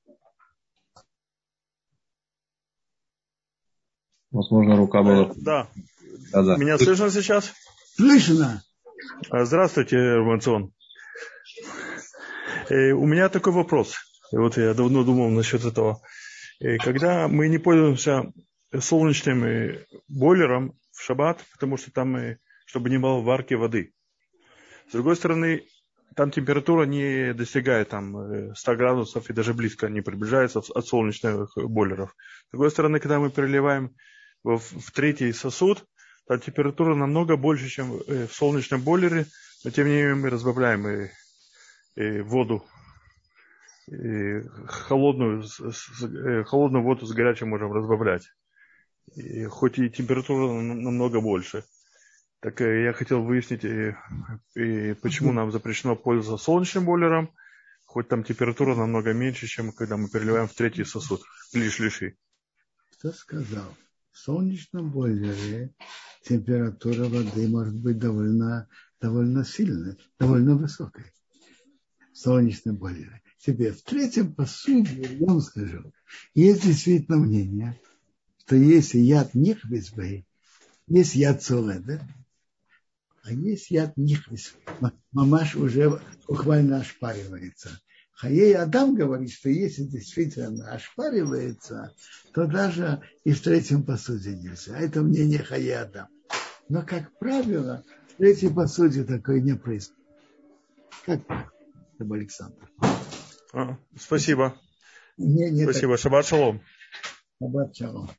[4.32, 5.34] Возможно, рука была...
[5.36, 5.68] Да.
[6.32, 6.58] да, да.
[6.58, 7.54] Меня слышно сейчас?
[7.96, 8.62] Слышно.
[9.30, 10.74] А, здравствуйте, Романсон.
[12.70, 13.96] Э, у меня такой вопрос.
[14.32, 16.02] Вот я давно думал насчет этого.
[16.60, 18.32] Э, когда мы не пользуемся
[18.78, 22.18] солнечным э, бойлером в шаббат, потому что там,
[22.66, 23.94] чтобы не было варки воды.
[24.90, 25.64] С другой стороны,
[26.16, 32.16] там температура не достигает там 100 градусов и даже близко не приближается от солнечных бойлеров.
[32.48, 33.96] С другой стороны, когда мы переливаем
[34.44, 35.86] в, в третий сосуд,
[36.28, 39.28] там температура намного больше, чем э, в солнечном бойлере,
[39.64, 41.10] но тем не менее мы разбавляем и,
[41.96, 42.77] и воду, и
[43.90, 48.30] холодную, э, холодную воду с горячей можем разбавлять.
[49.16, 51.64] И хоть и температура намного больше.
[52.42, 53.96] Так э, я хотел выяснить, и,
[54.56, 57.34] и почему нам запрещено пользоваться солнечным бойлером,
[57.86, 61.22] хоть там температура намного меньше, чем когда мы переливаем в третий сосуд,
[61.54, 62.18] лишь лиши.
[62.94, 63.74] Кто сказал?
[64.12, 65.74] В солнечном бойлере
[66.24, 68.68] температура воды может быть довольно,
[69.00, 71.06] довольно сильная, довольно высокой.
[72.12, 73.22] В солнечном бойлере.
[73.40, 75.92] Теперь в третьем посуде, я вам скажу,
[76.34, 77.80] есть действительно мнение,
[78.40, 80.26] что если яд нихвисбей,
[80.88, 82.02] есть яд цоледа,
[83.24, 84.62] а есть яд нихвисбей.
[85.12, 87.80] Мамаш уже буквально ошпаривается.
[88.14, 91.94] Хаей Адам говорит, что если действительно ошпаривается,
[92.34, 94.80] то даже и в третьем посуде нельзя.
[94.80, 96.08] Это мнение Хаей Адам.
[96.68, 100.04] Но, как правило, в третьей посуде такое не происходит.
[101.06, 101.22] Как
[102.00, 102.70] Александр?
[103.58, 104.56] А, спасибо.
[105.18, 105.94] Не, не спасибо.
[105.94, 106.02] Так.
[106.02, 106.62] Шаббат шалом.
[107.40, 108.10] Шаббат шалом.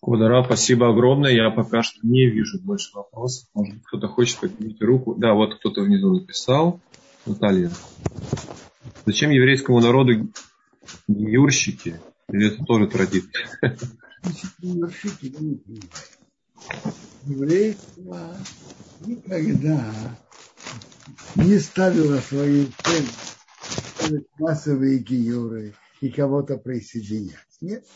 [0.00, 1.30] Кудара, спасибо огромное.
[1.30, 3.48] Я пока что не вижу больше вопросов.
[3.54, 5.14] Может быть, кто-то хочет поднять руку.
[5.14, 6.80] Да, вот кто-то внизу написал.
[7.26, 7.70] Наталья.
[9.06, 10.32] Зачем еврейскому народу
[11.06, 12.00] юрщики?
[12.28, 13.46] Или это тоже традиция?
[14.58, 15.32] Юрщики,
[17.24, 18.36] Еврейство
[19.06, 20.16] никогда
[21.36, 27.36] не ставило своей целью массовые гиюры и кого-то присоединять.
[27.60, 27.86] Нет.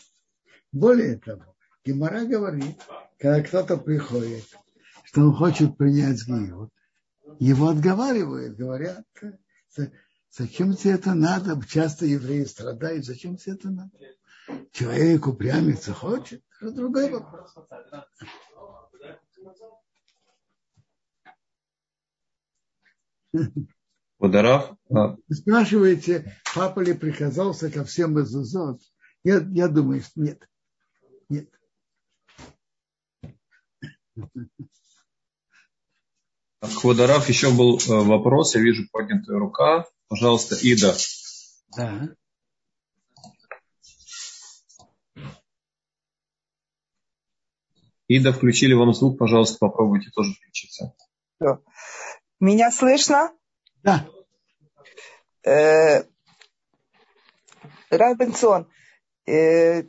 [0.73, 2.77] Более того, Гимара говорит,
[3.19, 4.45] когда кто-то приходит,
[5.05, 6.71] что он хочет принять гиюр,
[7.39, 9.05] его отговаривают, говорят,
[10.31, 11.61] зачем тебе это надо?
[11.67, 13.91] Часто евреи страдают, зачем тебе это надо?
[14.73, 17.55] Человек упрямится, хочет, это другой вопрос.
[24.19, 24.77] Подарав.
[24.89, 28.55] Вы спрашиваете, папа ли приказался ко всем из
[29.25, 30.49] Я, я думаю, что нет.
[31.29, 31.51] Нет.
[36.63, 39.87] Хводарав еще был э, вопрос, я вижу поднятая рука.
[40.09, 40.95] Пожалуйста, Ида.
[41.77, 42.09] Да.
[48.09, 50.95] Ида, включили вам звук, пожалуйста, попробуйте тоже включиться.
[52.41, 53.33] Меня слышно?
[53.83, 54.07] Да.
[55.45, 56.05] Э,
[57.91, 58.69] Райбенсон,
[59.27, 59.85] э,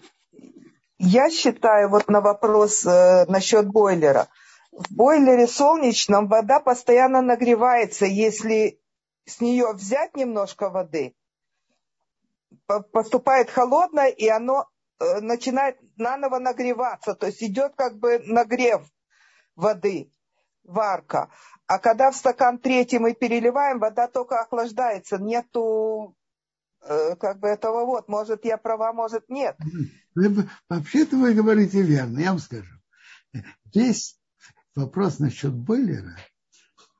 [1.00, 4.28] я считаю вот на вопрос э, насчет бойлера.
[4.72, 8.80] В бойлере солнечном вода постоянно нагревается, если
[9.26, 11.16] с нее взять немножко воды,
[12.92, 14.70] поступает холодное, и оно
[15.00, 18.88] э, начинает наново нагреваться, то есть идет как бы нагрев
[19.56, 20.12] воды,
[20.64, 21.30] варка.
[21.68, 26.16] А когда в стакан третий мы переливаем, вода только охлаждается, нету
[26.82, 28.08] э, как бы этого вот.
[28.08, 29.58] Может, я права, может, нет.
[30.70, 32.74] Вообще-то вы говорите верно, я вам скажу.
[33.66, 34.18] Здесь
[34.76, 36.18] вопрос насчет бойлера,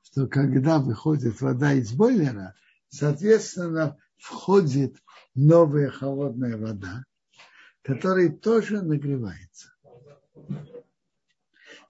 [0.02, 2.54] что когда выходит вода из бойлера,
[2.88, 4.96] соответственно, входит
[5.34, 7.04] новая холодная вода,
[7.80, 9.72] которая тоже нагревается.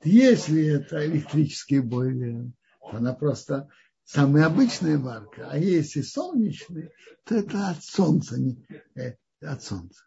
[0.04, 2.52] Если это электрический бойлер,
[2.92, 3.68] она просто
[4.04, 5.48] самая обычная варка.
[5.50, 6.90] А если солнечный,
[7.24, 8.38] то это от солнца.
[8.38, 8.64] Не,
[8.96, 10.04] э, от солнца.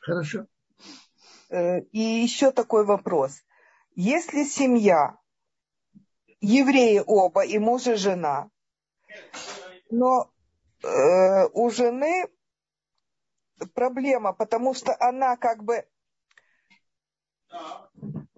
[0.00, 0.46] Хорошо.
[1.50, 3.42] Э, и еще такой вопрос.
[3.94, 5.18] Если семья,
[6.40, 8.50] евреи оба, и муж и жена,
[9.90, 10.32] но
[10.82, 12.28] э, у жены
[13.74, 15.86] проблема, потому что она как бы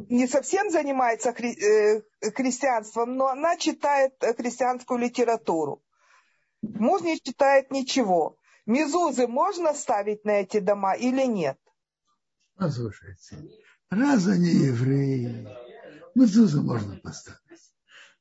[0.09, 2.03] не совсем занимается э,
[2.35, 5.83] христианством, но она читает христианскую литературу.
[6.63, 8.37] Муж не читает ничего.
[8.67, 11.59] Мезузы можно ставить на эти дома или нет?
[12.57, 13.37] Послушайте,
[13.91, 15.47] раз они евреи,
[16.15, 17.41] мезузы можно поставить.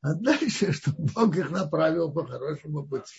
[0.01, 3.15] А дальше, чтобы Бог их направил по хорошему пути.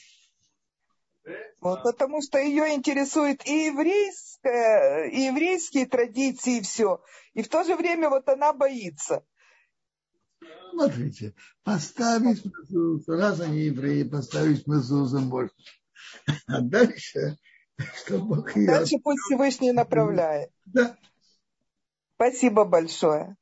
[1.60, 7.02] Вот, потому что ее интересует и еврейская, и еврейские традиции, и все.
[7.34, 9.24] И в то же время вот она боится.
[10.70, 11.34] Смотрите,
[11.64, 15.50] поставить мезузу, раз они евреи, поставить мезузу можно.
[16.46, 17.38] А дальше,
[17.96, 18.66] что Бог ее...
[18.66, 20.50] Дальше пусть Всевышний направляет.
[20.66, 20.96] Да.
[22.16, 23.36] Спасибо большое.